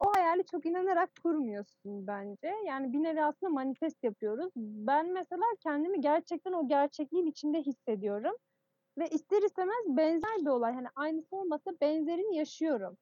O 0.00 0.12
hayali 0.16 0.46
çok 0.46 0.66
inanarak 0.66 1.10
kurmuyorsun 1.22 2.06
bence. 2.06 2.54
Yani 2.66 2.92
bir 2.92 3.02
nevi 3.02 3.24
aslında 3.24 3.52
manifest 3.52 4.04
yapıyoruz. 4.04 4.52
Ben 4.56 5.12
mesela 5.12 5.42
kendimi 5.60 6.00
gerçekten 6.00 6.52
o 6.52 6.68
gerçekliğin 6.68 7.26
içinde 7.26 7.62
hissediyorum. 7.62 8.36
Ve 8.98 9.08
ister 9.08 9.42
istemez 9.42 9.84
benzer 9.88 10.36
bir 10.40 10.46
olay. 10.46 10.74
Hani 10.74 10.86
aynısı 10.96 11.36
olmasa 11.36 11.70
benzerini 11.80 12.36
yaşıyorum. 12.36 12.96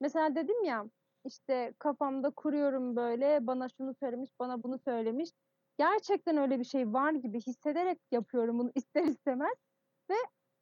Mesela 0.00 0.34
dedim 0.34 0.64
ya 0.64 0.84
işte 1.24 1.74
kafamda 1.78 2.30
kuruyorum 2.30 2.96
böyle 2.96 3.46
bana 3.46 3.68
şunu 3.68 3.94
söylemiş 3.94 4.30
bana 4.40 4.62
bunu 4.62 4.78
söylemiş. 4.78 5.30
Gerçekten 5.78 6.36
öyle 6.36 6.58
bir 6.58 6.64
şey 6.64 6.92
var 6.92 7.12
gibi 7.12 7.40
hissederek 7.40 7.98
yapıyorum 8.12 8.58
bunu 8.58 8.72
ister 8.74 9.04
istemez. 9.04 9.54
Ve 10.10 10.14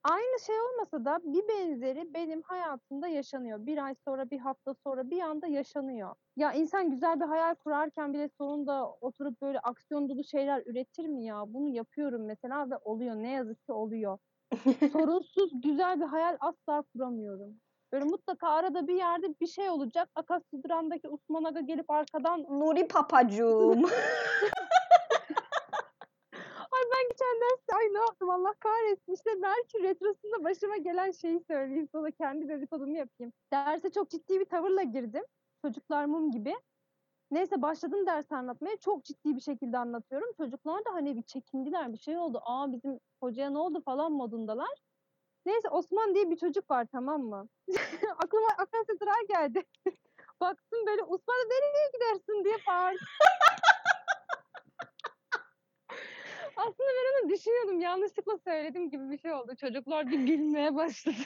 aynı 0.05 0.41
şey 0.47 0.61
olmasa 0.61 1.05
da 1.05 1.19
bir 1.25 1.49
benzeri 1.49 2.15
benim 2.15 2.43
hayatımda 2.43 3.09
yaşanıyor. 3.09 3.67
Bir 3.67 3.85
ay 3.85 3.95
sonra, 4.09 4.31
bir 4.31 4.39
hafta 4.39 4.75
sonra 4.87 5.11
bir 5.11 5.21
anda 5.21 5.47
yaşanıyor. 5.47 6.15
Ya 6.37 6.53
insan 6.53 6.91
güzel 6.91 7.21
bir 7.21 7.25
hayal 7.25 7.55
kurarken 7.55 8.15
bile 8.15 8.29
sonunda 8.39 8.91
oturup 8.91 9.43
böyle 9.43 9.61
aksiyon 9.61 10.09
dolu 10.09 10.25
şeyler 10.25 10.63
üretir 10.67 11.07
mi 11.07 11.25
ya? 11.25 11.45
Bunu 11.47 11.69
yapıyorum 11.69 12.25
mesela 12.27 12.71
ve 12.71 12.77
oluyor. 12.77 13.15
Ne 13.15 13.31
yazık 13.31 13.67
ki 13.67 13.73
oluyor. 13.73 14.19
Sorunsuz 14.93 15.51
güzel 15.63 16.01
bir 16.01 16.07
hayal 16.07 16.37
asla 16.41 16.83
kuramıyorum. 16.83 17.61
Böyle 17.93 18.05
mutlaka 18.05 18.49
arada 18.49 18.89
bir 18.89 18.95
yerde 18.95 19.27
bir 19.41 19.47
şey 19.47 19.71
olacak. 19.71 20.09
Akasya 20.15 20.63
Duran'daki 20.65 21.09
Osman 21.09 21.45
Aga 21.45 21.61
gelip 21.61 21.91
arkadan 21.91 22.43
Nuri 22.43 22.89
papacığım. 22.89 23.83
Geçen 27.13 27.41
derste 27.41 27.77
ay 27.77 27.95
ne 27.95 27.99
yaptım 27.99 28.31
Allah 28.31 28.55
kahretsin 28.61 29.13
işte 29.13 29.35
Merkür 29.35 29.83
Retrosu'nda 29.83 30.45
başıma 30.45 30.77
gelen 30.77 31.11
şeyi 31.11 31.41
söyleyeyim 31.41 31.89
sana 31.93 32.11
kendi 32.11 32.49
dedikodumu 32.49 32.97
yapayım. 32.97 33.33
Derse 33.53 33.91
çok 33.91 34.11
ciddi 34.11 34.41
bir 34.41 34.45
tavırla 34.45 34.83
girdim. 34.83 35.25
Çocuklar 35.63 36.05
mum 36.05 36.31
gibi. 36.31 36.55
Neyse 37.31 37.63
başladım 37.63 38.07
ders 38.07 38.33
anlatmaya. 38.33 38.77
Çok 38.77 39.05
ciddi 39.05 39.37
bir 39.37 39.41
şekilde 39.41 39.79
anlatıyorum. 39.79 40.33
Çocuklar 40.37 40.85
da 40.85 40.95
hani 40.95 41.17
bir 41.17 41.23
çekindiler 41.23 41.93
bir 41.93 41.99
şey 41.99 42.19
oldu. 42.19 42.41
Aa 42.45 42.73
bizim 42.73 43.01
hocaya 43.23 43.51
ne 43.51 43.59
oldu 43.59 43.83
falan 43.85 44.13
modundalar. 44.13 44.83
Neyse 45.47 45.69
Osman 45.69 46.15
diye 46.15 46.31
bir 46.31 46.37
çocuk 46.37 46.71
var 46.71 46.87
tamam 46.93 47.23
mı? 47.23 47.49
Aklıma 48.25 48.49
Akasya 48.59 49.01
Duran 49.01 49.27
geldi. 49.29 49.63
Baktım 50.41 50.87
böyle 50.87 51.03
Osman'a 51.03 51.45
nereye 51.45 51.91
gidersin 51.95 52.45
diye 52.45 52.57
bağırdı. 52.69 53.05
Aslında 56.57 56.89
ben 56.89 57.23
onu 57.25 57.31
düşünüyordum. 57.31 57.81
Yanlışlıkla 57.81 58.39
söyledim 58.39 58.91
gibi 58.91 59.11
bir 59.11 59.19
şey 59.19 59.33
oldu. 59.33 59.57
Çocuklar 59.61 60.11
bir 60.11 60.19
gülmeye 60.19 60.75
başladı. 60.75 61.17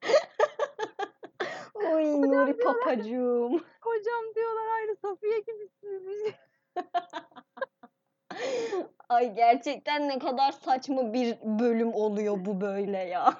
Oy 1.74 2.04
Nuri 2.04 2.58
papacığım. 2.58 3.52
Hocam 3.80 4.34
diyorlar 4.34 4.66
aynı 4.68 4.96
Safiye 4.96 5.40
gibisiniz. 5.40 6.34
Ay 9.08 9.34
gerçekten 9.34 10.08
ne 10.08 10.18
kadar 10.18 10.52
saçma 10.52 11.12
bir 11.12 11.38
bölüm 11.42 11.94
oluyor 11.94 12.44
bu 12.44 12.60
böyle 12.60 12.98
ya. 12.98 13.34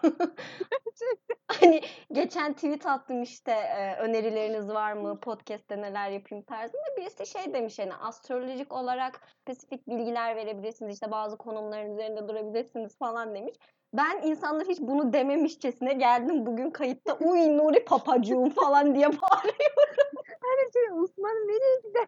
hani 1.60 1.80
geçen 2.12 2.52
tweet 2.52 2.86
attım 2.86 3.22
işte 3.22 3.52
e, 3.52 3.96
önerileriniz 3.96 4.68
var 4.68 4.92
mı 4.92 5.20
podcast'te 5.20 5.82
neler 5.82 6.10
yapayım 6.10 6.44
tarzında 6.44 6.96
birisi 6.96 7.26
şey 7.26 7.54
demiş 7.54 7.78
hani 7.78 7.94
astrolojik 7.94 8.72
olarak 8.72 9.20
spesifik 9.42 9.88
bilgiler 9.88 10.36
verebilirsiniz 10.36 10.94
işte 10.94 11.10
bazı 11.10 11.38
konumların 11.38 11.92
üzerinde 11.92 12.28
durabilirsiniz 12.28 12.98
falan 12.98 13.34
demiş. 13.34 13.56
Ben 13.92 14.22
insanlar 14.22 14.66
hiç 14.68 14.80
bunu 14.80 15.12
dememişçesine 15.12 15.92
geldim 15.92 16.46
bugün 16.46 16.70
kayıtta 16.70 17.14
uy 17.14 17.56
Nuri 17.56 17.84
papacığım 17.84 18.50
falan 18.50 18.94
diye 18.94 19.06
bağırıyorum. 19.06 19.88
Her 20.26 20.72
şey 20.72 20.92
Osman 20.92 21.34
nereye 21.34 21.80
gider? 21.84 22.06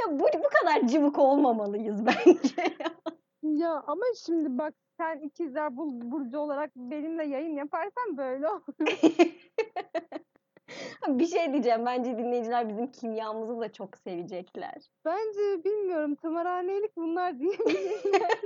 Ya 0.00 0.18
bu, 0.18 0.24
bu 0.24 0.48
kadar 0.60 0.86
cıvık 0.88 1.18
olmamalıyız 1.18 2.06
bence. 2.06 2.76
Ya 3.42 3.84
ama 3.86 4.04
şimdi 4.26 4.58
bak 4.58 4.74
sen 4.96 5.18
ikizler 5.18 5.76
burcu 5.76 6.38
olarak 6.38 6.76
benimle 6.76 7.24
yayın 7.26 7.56
yaparsan 7.56 8.16
böyle 8.16 8.48
olur. 8.48 8.74
bir 11.08 11.26
şey 11.26 11.52
diyeceğim. 11.52 11.86
Bence 11.86 12.18
dinleyiciler 12.18 12.68
bizim 12.68 12.90
kimyamızı 12.90 13.60
da 13.60 13.72
çok 13.72 13.96
sevecekler. 13.98 14.90
Bence 15.04 15.64
bilmiyorum 15.64 16.14
tımarhanelik 16.14 16.96
bunlar 16.96 17.38
diyebilirler. 17.38 18.40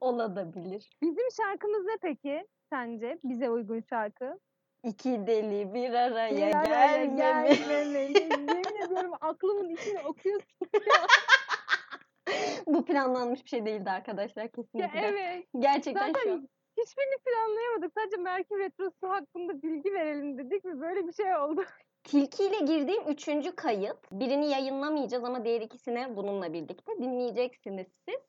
Olabilir. 0.00 0.90
Bizim 1.02 1.30
şarkımız 1.36 1.84
ne 1.84 1.96
peki 2.02 2.46
sence? 2.72 3.18
Bize 3.24 3.50
uygun 3.50 3.80
şarkı. 3.80 4.38
İki 4.84 5.26
deli 5.26 5.74
bir 5.74 5.92
araya 5.92 6.36
Bir 6.36 6.54
araya 6.54 7.04
gelmemi. 7.04 7.16
gelmemeli. 7.16 8.20
Yemin 8.20 8.84
ediyorum 8.86 9.12
aklımın 9.20 9.68
içine 9.68 10.00
okuyorsun. 10.06 10.48
Bu 12.66 12.84
planlanmış 12.84 13.44
bir 13.44 13.48
şey 13.48 13.66
değildi 13.66 13.90
arkadaşlar 13.90 14.42
Ya 14.42 14.48
kesinlikle. 14.50 15.00
evet. 15.00 15.46
Gerçekten 15.58 16.06
şu 16.06 16.12
Zaten 16.12 16.30
an. 16.30 16.48
hiçbirini 16.78 17.14
planlayamadık. 17.24 17.92
Sadece 17.98 18.16
Merkür 18.16 18.58
Retrosu 18.58 19.08
hakkında 19.08 19.62
bilgi 19.62 19.92
verelim 19.92 20.38
dedik 20.38 20.64
ve 20.64 20.80
böyle 20.80 21.06
bir 21.06 21.12
şey 21.12 21.36
oldu. 21.36 21.64
Tilki 22.04 22.44
ile 22.44 22.58
girdiğim 22.58 23.02
üçüncü 23.08 23.56
kayıt. 23.56 23.96
Birini 24.12 24.50
yayınlamayacağız 24.50 25.24
ama 25.24 25.44
diğer 25.44 25.60
ikisini 25.60 26.16
bununla 26.16 26.52
birlikte 26.52 26.92
dinleyeceksiniz 26.98 27.86
siz. 28.08 28.20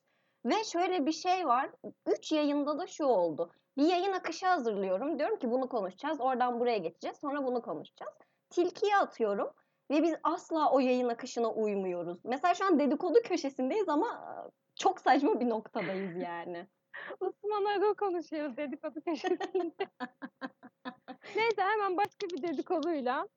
Ve 0.46 0.64
şöyle 0.64 1.06
bir 1.06 1.12
şey 1.12 1.46
var. 1.46 1.70
Üç 2.06 2.32
yayında 2.32 2.78
da 2.78 2.86
şu 2.86 3.04
oldu. 3.04 3.50
Bir 3.76 3.86
yayın 3.86 4.12
akışı 4.12 4.46
hazırlıyorum. 4.46 5.18
Diyorum 5.18 5.38
ki 5.38 5.50
bunu 5.50 5.68
konuşacağız. 5.68 6.20
Oradan 6.20 6.60
buraya 6.60 6.78
geçeceğiz. 6.78 7.16
Sonra 7.16 7.44
bunu 7.46 7.62
konuşacağız. 7.62 8.12
Tilkiye 8.50 8.96
atıyorum. 8.96 9.50
Ve 9.90 10.02
biz 10.02 10.14
asla 10.22 10.70
o 10.72 10.80
yayın 10.80 11.08
akışına 11.08 11.52
uymuyoruz. 11.52 12.24
Mesela 12.24 12.54
şu 12.54 12.64
an 12.64 12.78
dedikodu 12.78 13.22
köşesindeyiz 13.24 13.88
ama 13.88 14.36
çok 14.74 15.00
saçma 15.00 15.40
bir 15.40 15.48
noktadayız 15.48 16.16
yani. 16.16 16.68
Osman 17.20 17.64
Aga 17.64 17.94
konuşuyoruz 17.94 18.56
dedikodu 18.56 19.00
köşesinde. 19.00 19.88
Neyse 21.36 21.62
hemen 21.62 21.96
başka 21.96 22.26
bir 22.26 22.42
dedikoduyla. 22.42 23.28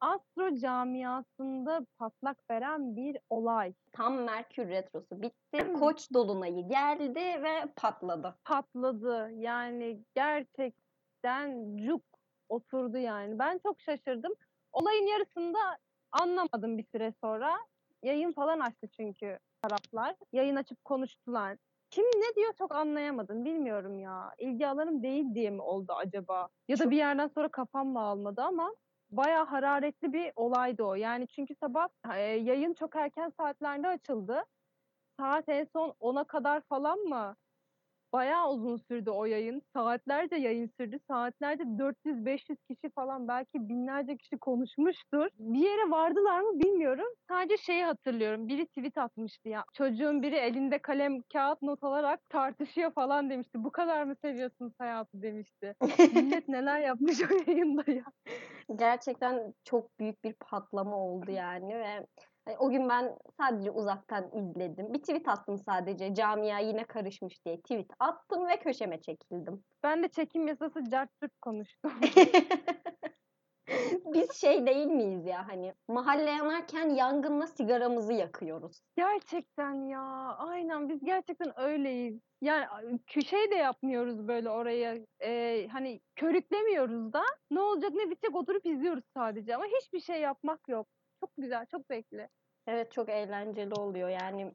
Astro 0.00 0.56
camiasında 0.56 1.86
patlak 1.98 2.50
veren 2.50 2.96
bir 2.96 3.18
olay. 3.30 3.74
Tam 3.92 4.14
Merkür 4.22 4.68
Retrosu 4.68 5.22
bitti. 5.22 5.72
Koç 5.72 6.12
dolunayı 6.14 6.68
geldi 6.68 7.42
ve 7.42 7.66
patladı. 7.76 8.34
Patladı. 8.44 9.30
Yani 9.34 10.02
gerçekten 10.14 11.76
cuk 11.76 12.02
oturdu 12.48 12.98
yani. 12.98 13.38
Ben 13.38 13.58
çok 13.58 13.80
şaşırdım. 13.80 14.32
Olayın 14.72 15.06
yarısında 15.06 15.58
anlamadım 16.12 16.78
bir 16.78 16.86
süre 16.92 17.12
sonra. 17.24 17.56
Yayın 18.02 18.32
falan 18.32 18.60
açtı 18.60 18.88
çünkü 18.96 19.38
taraflar. 19.62 20.16
Yayın 20.32 20.56
açıp 20.56 20.84
konuştular. 20.84 21.56
Kim 21.90 22.04
ne 22.04 22.34
diyor 22.36 22.52
çok 22.58 22.74
anlayamadım. 22.74 23.44
Bilmiyorum 23.44 23.98
ya. 23.98 24.34
İlgi 24.38 24.68
alanım 24.68 25.02
değil 25.02 25.34
diye 25.34 25.50
mi 25.50 25.62
oldu 25.62 25.92
acaba? 25.92 26.48
Ya 26.68 26.78
da 26.78 26.90
bir 26.90 26.96
yerden 26.96 27.26
sonra 27.28 27.48
kafam 27.48 27.88
mı 27.88 28.00
almadı 28.00 28.42
ama 28.42 28.74
bayağı 29.10 29.44
hararetli 29.46 30.12
bir 30.12 30.32
olaydı 30.36 30.82
o. 30.84 30.94
Yani 30.94 31.28
çünkü 31.28 31.54
sabah 31.54 31.88
e, 32.14 32.20
yayın 32.20 32.74
çok 32.74 32.96
erken 32.96 33.32
saatlerde 33.40 33.88
açıldı. 33.88 34.44
Saat 35.20 35.48
en 35.48 35.64
son 35.64 35.94
10'a 36.00 36.24
kadar 36.24 36.60
falan 36.62 36.98
mı? 36.98 37.36
Bayağı 38.12 38.50
uzun 38.50 38.76
sürdü 38.76 39.10
o 39.10 39.24
yayın. 39.24 39.62
Saatlerce 39.74 40.36
yayın 40.36 40.70
sürdü. 40.80 40.98
Saatlerce 41.08 41.62
400-500 41.62 42.56
kişi 42.68 42.90
falan 42.94 43.28
belki 43.28 43.68
binlerce 43.68 44.16
kişi 44.16 44.38
konuşmuştur. 44.38 45.28
Bir 45.38 45.58
yere 45.58 45.90
vardılar 45.90 46.40
mı 46.40 46.60
bilmiyorum. 46.60 47.06
Sadece 47.28 47.56
şeyi 47.56 47.84
hatırlıyorum. 47.84 48.48
Biri 48.48 48.66
tweet 48.66 48.98
atmıştı 48.98 49.48
ya. 49.48 49.64
Çocuğun 49.74 50.22
biri 50.22 50.36
elinde 50.36 50.78
kalem 50.78 51.22
kağıt 51.32 51.62
not 51.62 51.84
alarak 51.84 52.28
tartışıyor 52.30 52.90
falan 52.92 53.30
demişti. 53.30 53.64
Bu 53.64 53.70
kadar 53.70 54.04
mı 54.04 54.14
seviyorsunuz 54.22 54.72
hayatı 54.78 55.22
demişti. 55.22 55.74
Millet 56.14 56.48
neler 56.48 56.80
yapmış 56.80 57.18
o 57.22 57.50
yayında 57.50 57.92
ya. 57.92 58.04
Gerçekten 58.76 59.54
çok 59.64 59.98
büyük 59.98 60.24
bir 60.24 60.32
patlama 60.32 60.96
oldu 60.96 61.30
yani 61.30 61.78
ve 61.78 62.06
o 62.58 62.70
gün 62.70 62.88
ben 62.88 63.16
sadece 63.36 63.70
uzaktan 63.70 64.30
izledim. 64.32 64.94
Bir 64.94 64.98
tweet 64.98 65.28
attım 65.28 65.58
sadece. 65.58 66.14
Camia 66.14 66.58
yine 66.58 66.84
karışmış 66.84 67.44
diye 67.44 67.60
tweet 67.60 67.90
attım 67.98 68.46
ve 68.46 68.56
köşeme 68.58 69.00
çekildim. 69.00 69.64
Ben 69.82 70.02
de 70.02 70.08
çekim 70.08 70.48
yasası 70.48 70.84
cart 70.90 71.10
konuştum. 71.40 71.92
Biz 74.14 74.32
şey 74.32 74.66
değil 74.66 74.86
miyiz 74.86 75.26
ya 75.26 75.48
hani 75.48 75.74
mahalle 75.88 76.30
yanarken 76.30 76.88
yangınla 76.88 77.46
sigaramızı 77.46 78.12
yakıyoruz. 78.12 78.80
Gerçekten 78.96 79.88
ya. 79.88 80.36
Aynen 80.38 80.88
biz 80.88 81.04
gerçekten 81.04 81.60
öyleyiz. 81.60 82.20
Yani 82.42 82.66
şey 83.26 83.50
de 83.50 83.54
yapmıyoruz 83.54 84.28
böyle 84.28 84.50
oraya. 84.50 84.98
e, 85.22 85.66
hani 85.72 86.00
körüklemiyoruz 86.16 87.12
da. 87.12 87.22
Ne 87.50 87.60
olacak 87.60 87.92
ne 87.94 88.10
bitecek 88.10 88.36
oturup 88.36 88.66
izliyoruz 88.66 89.04
sadece. 89.16 89.56
Ama 89.56 89.64
hiçbir 89.64 90.00
şey 90.00 90.20
yapmak 90.20 90.68
yok. 90.68 90.86
Çok 91.20 91.30
güzel, 91.36 91.66
çok 91.66 91.86
zevkli. 91.86 92.28
Evet 92.66 92.92
çok 92.92 93.08
eğlenceli 93.08 93.74
oluyor 93.74 94.08
yani. 94.08 94.52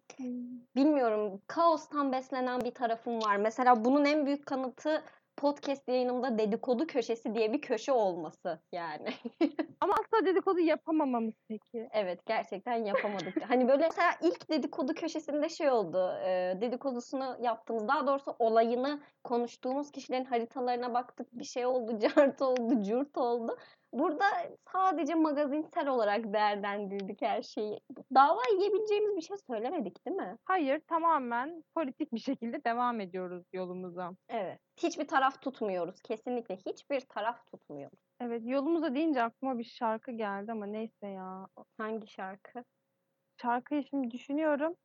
Bilmiyorum 0.75 1.41
kaostan 1.47 2.11
beslenen 2.11 2.61
bir 2.61 2.71
tarafım 2.71 3.21
var. 3.21 3.37
Mesela 3.37 3.85
bunun 3.85 4.05
en 4.05 4.25
büyük 4.25 4.45
kanıtı 4.45 5.03
podcast 5.37 5.87
yayınımda 5.87 6.37
dedikodu 6.37 6.87
köşesi 6.87 7.35
diye 7.35 7.53
bir 7.53 7.61
köşe 7.61 7.91
olması 7.91 8.59
yani. 8.71 9.09
Ama 9.81 9.93
asla 9.93 10.25
dedikodu 10.25 10.59
yapamamamız 10.59 11.33
peki. 11.47 11.89
Evet 11.91 12.25
gerçekten 12.25 12.85
yapamadık. 12.85 13.35
hani 13.49 13.67
böyle 13.67 13.83
mesela 13.83 14.11
ilk 14.21 14.49
dedikodu 14.49 14.93
köşesinde 14.93 15.49
şey 15.49 15.69
oldu. 15.69 16.13
E, 16.25 16.57
dedikodusunu 16.61 17.37
yaptığımız 17.41 17.87
daha 17.87 18.07
doğrusu 18.07 18.35
olayını 18.39 19.01
konuştuğumuz 19.23 19.91
kişilerin 19.91 20.25
haritalarına 20.25 20.93
baktık. 20.93 21.27
Bir 21.33 21.45
şey 21.45 21.65
oldu, 21.65 21.99
cart 22.15 22.41
oldu, 22.41 22.83
cürt 22.83 23.17
oldu. 23.17 23.57
Burada 23.93 24.25
sadece 24.73 25.15
magazinsel 25.15 25.87
olarak 25.87 26.33
değerlendirdik 26.33 27.21
her 27.21 27.41
şeyi. 27.41 27.79
Dava 28.15 28.41
yiyebileceğimiz 28.51 29.15
bir 29.15 29.21
şey 29.21 29.37
söylemedik 29.49 30.05
değil 30.05 30.17
mi? 30.17 30.37
Hayır, 30.45 30.81
tamamen 30.87 31.63
politik 31.75 32.13
bir 32.13 32.19
şekilde 32.19 32.63
devam 32.63 32.99
ediyoruz 32.99 33.43
yolumuza. 33.53 34.11
Evet. 34.29 34.59
Hiçbir 34.77 35.07
taraf 35.07 35.41
tutmuyoruz. 35.41 36.01
Kesinlikle 36.01 36.55
hiçbir 36.55 36.99
taraf 36.99 37.45
tutmuyoruz. 37.45 37.99
Evet, 38.21 38.41
yolumuza 38.45 38.95
deyince 38.95 39.23
aklıma 39.23 39.57
bir 39.57 39.63
şarkı 39.63 40.11
geldi 40.11 40.51
ama 40.51 40.65
neyse 40.65 41.07
ya. 41.07 41.47
Hangi 41.77 42.07
şarkı? 42.07 42.63
Şarkıyı 43.41 43.83
şimdi 43.89 44.11
düşünüyorum. 44.11 44.75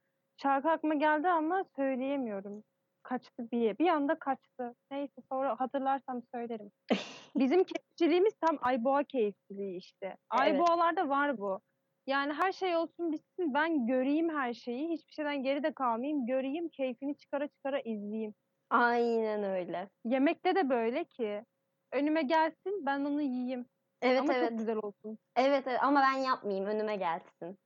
Şarkı 0.42 0.70
aklıma 0.70 0.94
geldi 0.94 1.28
ama 1.28 1.64
söyleyemiyorum. 1.76 2.64
Kaçtı 3.02 3.50
bir, 3.52 3.78
bir 3.78 3.88
anda 3.88 4.18
kaçtı. 4.18 4.74
Neyse 4.90 5.22
sonra 5.32 5.60
hatırlarsam 5.60 6.22
söylerim. 6.34 6.70
Bizim 7.36 7.64
keyifçiliğimiz 7.64 8.34
tam 8.40 8.58
Ayboğa 8.62 9.04
keyifçiliği 9.04 9.78
işte. 9.78 10.06
Evet. 10.06 10.18
Ayboğalarda 10.30 11.08
var 11.08 11.38
bu. 11.38 11.60
Yani 12.06 12.32
her 12.32 12.52
şey 12.52 12.76
olsun 12.76 13.12
bitsin 13.12 13.54
ben 13.54 13.86
göreyim 13.86 14.36
her 14.36 14.54
şeyi. 14.54 14.88
Hiçbir 14.88 15.12
şeyden 15.12 15.42
geride 15.42 15.72
kalmayayım. 15.72 16.26
Göreyim 16.26 16.68
keyfini 16.68 17.16
çıkara 17.16 17.48
çıkara 17.48 17.80
izleyeyim. 17.80 18.34
Aynen 18.70 19.44
öyle. 19.44 19.88
Yemekte 20.04 20.54
de 20.54 20.68
böyle 20.68 21.04
ki 21.04 21.44
önüme 21.92 22.22
gelsin 22.22 22.86
ben 22.86 23.00
onu 23.00 23.22
yiyeyim. 23.22 23.66
Evet 24.02 24.20
Ama 24.20 24.34
evet. 24.34 24.48
çok 24.48 24.58
güzel 24.58 24.76
olsun. 24.76 25.18
Evet, 25.36 25.64
evet 25.66 25.82
ama 25.82 26.00
ben 26.00 26.18
yapmayayım 26.18 26.66
önüme 26.66 26.96
gelsin. 26.96 27.58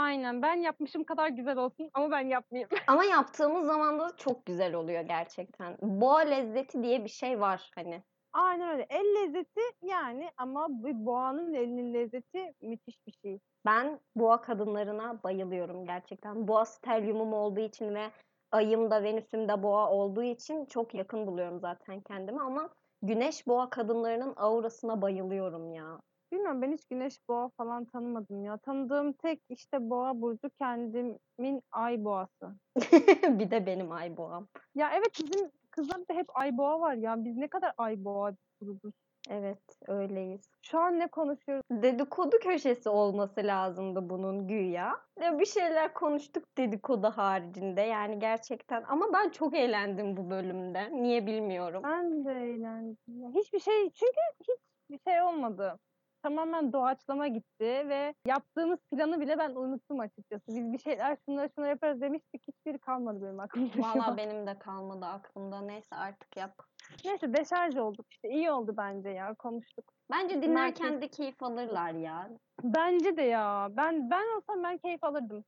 Aynen 0.00 0.42
ben 0.42 0.54
yapmışım 0.54 1.04
kadar 1.04 1.28
güzel 1.28 1.56
olsun 1.56 1.90
ama 1.94 2.10
ben 2.10 2.20
yapmayayım. 2.20 2.70
Ama 2.86 3.04
yaptığımız 3.04 3.66
zaman 3.66 3.98
da 3.98 4.16
çok 4.16 4.46
güzel 4.46 4.74
oluyor 4.74 5.00
gerçekten. 5.00 5.76
Boğa 5.82 6.18
lezzeti 6.18 6.82
diye 6.82 7.04
bir 7.04 7.08
şey 7.08 7.40
var 7.40 7.70
hani. 7.74 8.02
Aynen 8.36 8.68
öyle. 8.68 8.86
El 8.90 9.04
lezzeti 9.04 9.60
yani 9.82 10.30
ama 10.36 10.66
bu 10.70 11.06
boğanın 11.06 11.54
elinin 11.54 11.94
lezzeti 11.94 12.52
müthiş 12.62 13.06
bir 13.06 13.12
şey. 13.12 13.40
Ben 13.66 14.00
boğa 14.16 14.40
kadınlarına 14.40 15.22
bayılıyorum 15.22 15.86
gerçekten. 15.86 16.48
Boğa 16.48 16.64
stelyumum 16.64 17.32
olduğu 17.32 17.60
için 17.60 17.94
ve 17.94 18.10
ayım 18.52 18.90
da 18.90 19.02
Venüs'üm 19.02 19.48
de 19.48 19.62
boğa 19.62 19.90
olduğu 19.90 20.22
için 20.22 20.66
çok 20.66 20.94
yakın 20.94 21.26
buluyorum 21.26 21.60
zaten 21.60 22.00
kendimi 22.00 22.40
ama 22.40 22.70
güneş 23.02 23.46
boğa 23.46 23.70
kadınlarının 23.70 24.34
aurasına 24.36 25.02
bayılıyorum 25.02 25.72
ya. 25.72 26.00
Bilmiyorum 26.32 26.62
ben 26.62 26.72
hiç 26.72 26.84
güneş 26.86 27.28
boğa 27.28 27.50
falan 27.56 27.84
tanımadım 27.84 28.44
ya. 28.44 28.58
Tanıdığım 28.58 29.12
tek 29.12 29.40
işte 29.48 29.90
boğa 29.90 30.20
burcu 30.20 30.50
kendimin 30.60 31.62
ay 31.72 32.04
boğası. 32.04 32.54
bir 33.38 33.50
de 33.50 33.66
benim 33.66 33.92
ay 33.92 34.16
boğam. 34.16 34.48
Ya 34.74 34.90
evet 34.94 35.10
bizim 35.22 35.50
kızlarda 35.76 36.14
hep 36.14 36.26
ay 36.34 36.56
boğa 36.58 36.80
var 36.80 36.94
ya. 36.94 37.24
Biz 37.24 37.36
ne 37.36 37.48
kadar 37.48 37.72
ay 37.78 38.04
boğa 38.04 38.32
grubuz. 38.60 38.94
Evet 39.30 39.78
öyleyiz. 39.88 40.50
Şu 40.62 40.78
an 40.78 40.98
ne 40.98 41.06
konuşuyoruz? 41.06 41.64
Dedikodu 41.70 42.38
köşesi 42.38 42.88
olması 42.88 43.40
lazımdı 43.40 44.10
bunun 44.10 44.48
güya. 44.48 45.00
Ya 45.20 45.38
bir 45.38 45.46
şeyler 45.46 45.94
konuştuk 45.94 46.44
dedikodu 46.58 47.06
haricinde 47.06 47.80
yani 47.80 48.18
gerçekten. 48.18 48.84
Ama 48.88 49.12
ben 49.12 49.30
çok 49.30 49.54
eğlendim 49.56 50.16
bu 50.16 50.30
bölümde. 50.30 50.92
Niye 50.92 51.26
bilmiyorum. 51.26 51.82
Ben 51.84 52.24
de 52.24 52.32
eğlendim. 52.32 53.34
Hiçbir 53.34 53.60
şey 53.60 53.90
çünkü 53.90 54.20
hiçbir 54.40 55.10
şey 55.10 55.22
olmadı. 55.22 55.78
Tamamen 56.26 56.72
doğaçlama 56.72 57.28
gitti 57.28 57.64
ve 57.64 58.14
yaptığımız 58.26 58.78
planı 58.90 59.20
bile 59.20 59.38
ben 59.38 59.50
unuttum 59.50 60.00
açıkçası. 60.00 60.44
Biz 60.48 60.72
bir 60.72 60.78
şeyler 60.78 61.16
şunları 61.24 61.50
şunları 61.54 61.70
yaparız 61.70 62.00
demiştik. 62.00 62.48
Hiçbiri 62.48 62.78
kalmadı 62.78 63.22
benim 63.22 63.40
aklımda 63.40 63.72
Valla 63.78 64.16
benim 64.16 64.46
de 64.46 64.58
kalmadı 64.58 65.06
aklımda. 65.06 65.60
Neyse 65.60 65.96
artık 65.96 66.36
yap. 66.36 66.62
Neyse 67.04 67.34
deşarj 67.34 67.76
olduk 67.76 68.06
işte. 68.10 68.28
iyi 68.28 68.50
oldu 68.50 68.74
bence 68.76 69.08
ya 69.08 69.34
konuştuk. 69.34 69.84
Bence 70.12 70.42
dinlerken 70.42 71.02
de 71.02 71.08
keyif 71.08 71.42
alırlar 71.42 71.92
ya. 71.92 72.30
Bence 72.62 73.16
de 73.16 73.22
ya. 73.22 73.68
Ben 73.70 74.10
ben 74.10 74.36
olsam 74.36 74.62
ben 74.62 74.78
keyif 74.78 75.04
alırdım. 75.04 75.44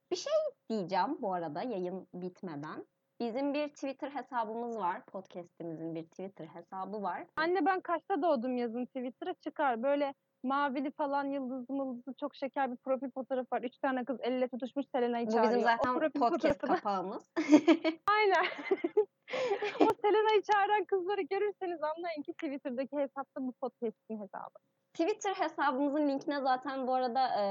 Diyeceğim 0.71 1.17
bu 1.21 1.33
arada 1.33 1.63
yayın 1.63 2.09
bitmeden. 2.15 2.85
Bizim 3.21 3.55
bir 3.55 3.69
Twitter 3.69 4.11
hesabımız 4.11 4.79
var. 4.79 5.05
Podcast'imizin 5.07 5.95
bir 5.95 6.03
Twitter 6.03 6.47
hesabı 6.47 7.03
var. 7.03 7.27
Anne 7.37 7.67
ben 7.67 7.81
kaçta 7.81 8.23
doğdum 8.23 8.57
yazın 8.57 8.87
Twitter'a 8.87 9.35
çıkar. 9.35 9.83
Böyle 9.83 10.15
mavili 10.43 10.91
falan 10.91 11.25
yıldızlı 11.25 11.75
mıldızlı 11.75 12.15
çok 12.21 12.35
şeker 12.37 12.71
bir 12.73 12.77
profil 12.77 13.11
fotoğrafı 13.11 13.49
var. 13.53 13.63
Üç 13.63 13.79
tane 13.79 14.05
kız 14.05 14.17
elle 14.21 14.49
tutuşmuş 14.49 14.87
Selena'yı 14.95 15.27
Bu 15.27 15.31
çağırıyor. 15.33 15.55
bizim 15.55 15.69
O 15.69 15.71
zaten 15.77 15.99
profil 15.99 16.21
podcast 16.21 16.43
fotoğrafı 16.43 16.69
da- 16.69 16.75
kapağımız. 16.77 17.31
Aynen. 18.17 18.45
o 19.81 19.87
Selena'yı 20.03 20.43
çağıran 20.43 20.85
kızları 20.85 21.21
görürseniz 21.23 21.83
anlayın 21.83 22.23
ki 22.23 22.33
Twitter'daki 22.33 22.97
hesapta 22.97 23.41
bu 23.41 23.53
podcast'in 23.53 24.21
hesabı. 24.21 24.59
Twitter 24.93 25.35
hesabımızın 25.35 26.09
linkine 26.09 26.41
zaten 26.41 26.87
bu 26.87 26.95
arada 26.95 27.41
e, 27.43 27.45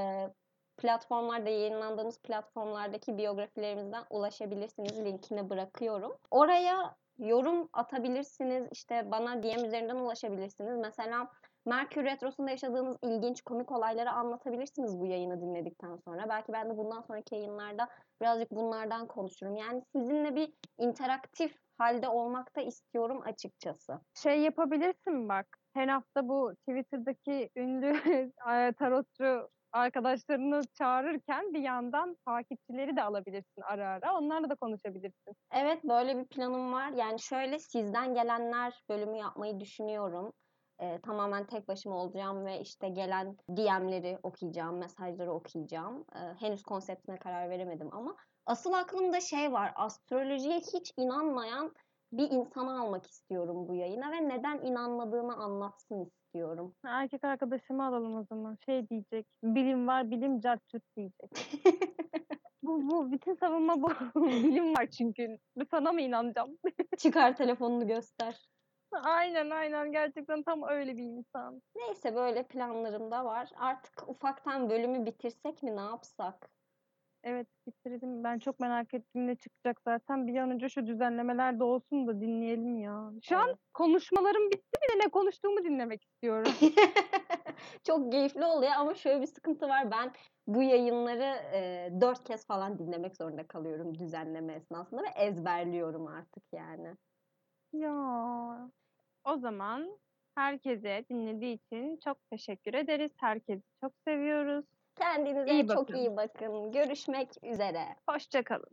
platformlarda 0.76 1.50
yayınlandığımız 1.50 2.22
platformlardaki 2.22 3.18
biyografilerimizden 3.18 4.04
ulaşabilirsiniz. 4.10 5.04
Linkini 5.04 5.50
bırakıyorum. 5.50 6.16
Oraya 6.30 6.96
yorum 7.18 7.68
atabilirsiniz. 7.72 8.68
İşte 8.72 9.10
bana 9.10 9.42
DM 9.42 9.64
üzerinden 9.64 9.96
ulaşabilirsiniz. 9.96 10.76
Mesela 10.78 11.28
Merkür 11.68 12.04
Retrosu'nda 12.04 12.50
yaşadığınız 12.50 12.96
ilginç 13.02 13.42
komik 13.42 13.72
olayları 13.72 14.10
anlatabilirsiniz 14.10 15.00
bu 15.00 15.06
yayını 15.06 15.40
dinledikten 15.40 15.96
sonra. 15.96 16.28
Belki 16.28 16.52
ben 16.52 16.70
de 16.70 16.76
bundan 16.76 17.00
sonraki 17.00 17.34
yayınlarda 17.34 17.88
birazcık 18.22 18.50
bunlardan 18.50 19.06
konuşurum. 19.06 19.56
Yani 19.56 19.82
sizinle 19.96 20.36
bir 20.36 20.52
interaktif 20.78 21.56
halde 21.78 22.08
olmak 22.08 22.56
da 22.56 22.60
istiyorum 22.60 23.22
açıkçası. 23.24 24.00
Şey 24.14 24.40
yapabilirsin 24.40 25.28
bak. 25.28 25.46
Her 25.74 25.88
hafta 25.88 26.28
bu 26.28 26.52
Twitter'daki 26.68 27.50
ünlü 27.56 27.92
tarotçu 28.78 29.48
arkadaşlarını 29.72 30.62
çağırırken 30.78 31.54
bir 31.54 31.60
yandan 31.60 32.16
takipçileri 32.26 32.96
de 32.96 33.02
alabilirsin 33.02 33.62
ara 33.62 33.88
ara. 33.88 34.18
Onlarla 34.18 34.50
da 34.50 34.54
konuşabilirsin. 34.54 35.34
Evet 35.52 35.84
böyle 35.84 36.18
bir 36.18 36.24
planım 36.24 36.72
var. 36.72 36.88
Yani 36.88 37.20
şöyle 37.20 37.58
sizden 37.58 38.14
gelenler 38.14 38.82
bölümü 38.88 39.16
yapmayı 39.16 39.60
düşünüyorum. 39.60 40.32
Ee, 40.80 41.00
tamamen 41.02 41.46
tek 41.46 41.68
başıma 41.68 41.96
olacağım 41.96 42.46
ve 42.46 42.60
işte 42.60 42.88
gelen 42.88 43.36
DM'leri 43.50 44.18
okuyacağım, 44.22 44.78
mesajları 44.78 45.32
okuyacağım. 45.32 46.04
Ee, 46.14 46.18
henüz 46.18 46.62
konseptine 46.62 47.16
karar 47.16 47.50
veremedim 47.50 47.88
ama 47.92 48.16
asıl 48.46 48.72
aklımda 48.72 49.20
şey 49.20 49.52
var. 49.52 49.72
Astrolojiye 49.76 50.58
hiç 50.58 50.92
inanmayan 50.96 51.74
bir 52.12 52.30
insanı 52.30 52.80
almak 52.80 53.06
istiyorum 53.06 53.68
bu 53.68 53.74
yayına 53.74 54.12
ve 54.12 54.28
neden 54.28 54.58
inanmadığını 54.58 55.36
anlatsın 55.36 56.04
istiyorum. 56.04 56.74
Erkek 56.84 57.24
arkadaşımı 57.24 57.86
alalım 57.86 58.16
o 58.16 58.24
zaman. 58.24 58.58
Şey 58.66 58.88
diyecek. 58.88 59.26
Bilim 59.42 59.86
var, 59.86 60.10
bilim 60.10 60.40
cartçut 60.40 60.82
diyecek. 60.96 61.30
bu, 62.62 62.90
bu 62.90 63.12
bütün 63.12 63.34
savunma 63.34 63.82
bu. 63.82 63.90
bilim 64.26 64.74
var 64.74 64.86
çünkü. 64.86 65.38
Sana 65.70 65.92
mı 65.92 66.00
inanacağım? 66.00 66.58
Çıkar 66.98 67.36
telefonunu 67.36 67.86
göster. 67.86 68.48
Aynen 68.92 69.50
aynen. 69.50 69.92
Gerçekten 69.92 70.42
tam 70.42 70.62
öyle 70.68 70.96
bir 70.96 71.02
insan. 71.04 71.62
Neyse 71.76 72.14
böyle 72.14 72.42
planlarım 72.42 73.10
da 73.10 73.24
var. 73.24 73.50
Artık 73.56 74.08
ufaktan 74.08 74.70
bölümü 74.70 75.06
bitirsek 75.06 75.62
mi 75.62 75.76
ne 75.76 75.80
yapsak? 75.80 76.50
Evet 77.24 77.48
bitirdim. 77.66 78.24
Ben 78.24 78.38
çok 78.38 78.60
merak 78.60 78.94
ettim 78.94 79.26
ne 79.26 79.36
çıkacak 79.36 79.80
zaten. 79.84 80.26
Bir 80.26 80.36
an 80.36 80.50
önce 80.50 80.68
şu 80.68 80.86
düzenlemeler 80.86 81.58
de 81.60 81.64
olsun 81.64 82.06
da 82.06 82.20
dinleyelim 82.20 82.78
ya. 82.78 83.10
Şu 83.22 83.36
an 83.38 83.48
Evet. 83.48 83.58
konuşmalarım 83.74 84.50
bitti 84.50 84.78
bir 84.84 84.94
de 85.00 85.04
ne 85.04 85.08
konuştuğumu 85.10 85.64
dinlemek 85.64 86.04
istiyorum. 86.04 86.52
Çok 87.86 88.12
keyifli 88.12 88.44
oluyor 88.44 88.72
ama 88.76 88.94
şöyle 88.94 89.20
bir 89.20 89.26
sıkıntı 89.26 89.68
var. 89.68 89.90
Ben 89.90 90.12
bu 90.46 90.62
yayınları 90.62 91.36
e, 91.54 91.90
dört 92.00 92.24
kez 92.24 92.46
falan 92.46 92.78
dinlemek 92.78 93.16
zorunda 93.16 93.46
kalıyorum 93.46 93.98
düzenleme 93.98 94.54
esnasında 94.54 95.02
ve 95.02 95.08
ezberliyorum 95.16 96.06
artık 96.06 96.44
yani. 96.52 96.96
Ya. 97.72 98.70
O 99.24 99.38
zaman 99.38 99.98
Herkese 100.38 101.04
dinlediği 101.10 101.54
için 101.54 101.96
çok 102.04 102.18
teşekkür 102.30 102.74
ederiz. 102.74 103.12
Herkesi 103.16 103.62
çok 103.80 103.92
seviyoruz. 104.08 104.64
Kendinize 104.98 105.52
İyi 105.52 105.66
çok 105.66 105.76
bakın. 105.76 105.94
iyi 105.94 106.16
bakın. 106.16 106.72
Görüşmek 106.72 107.28
üzere. 107.44 107.84
Hoşça 108.08 108.42
kalın. 108.44 108.64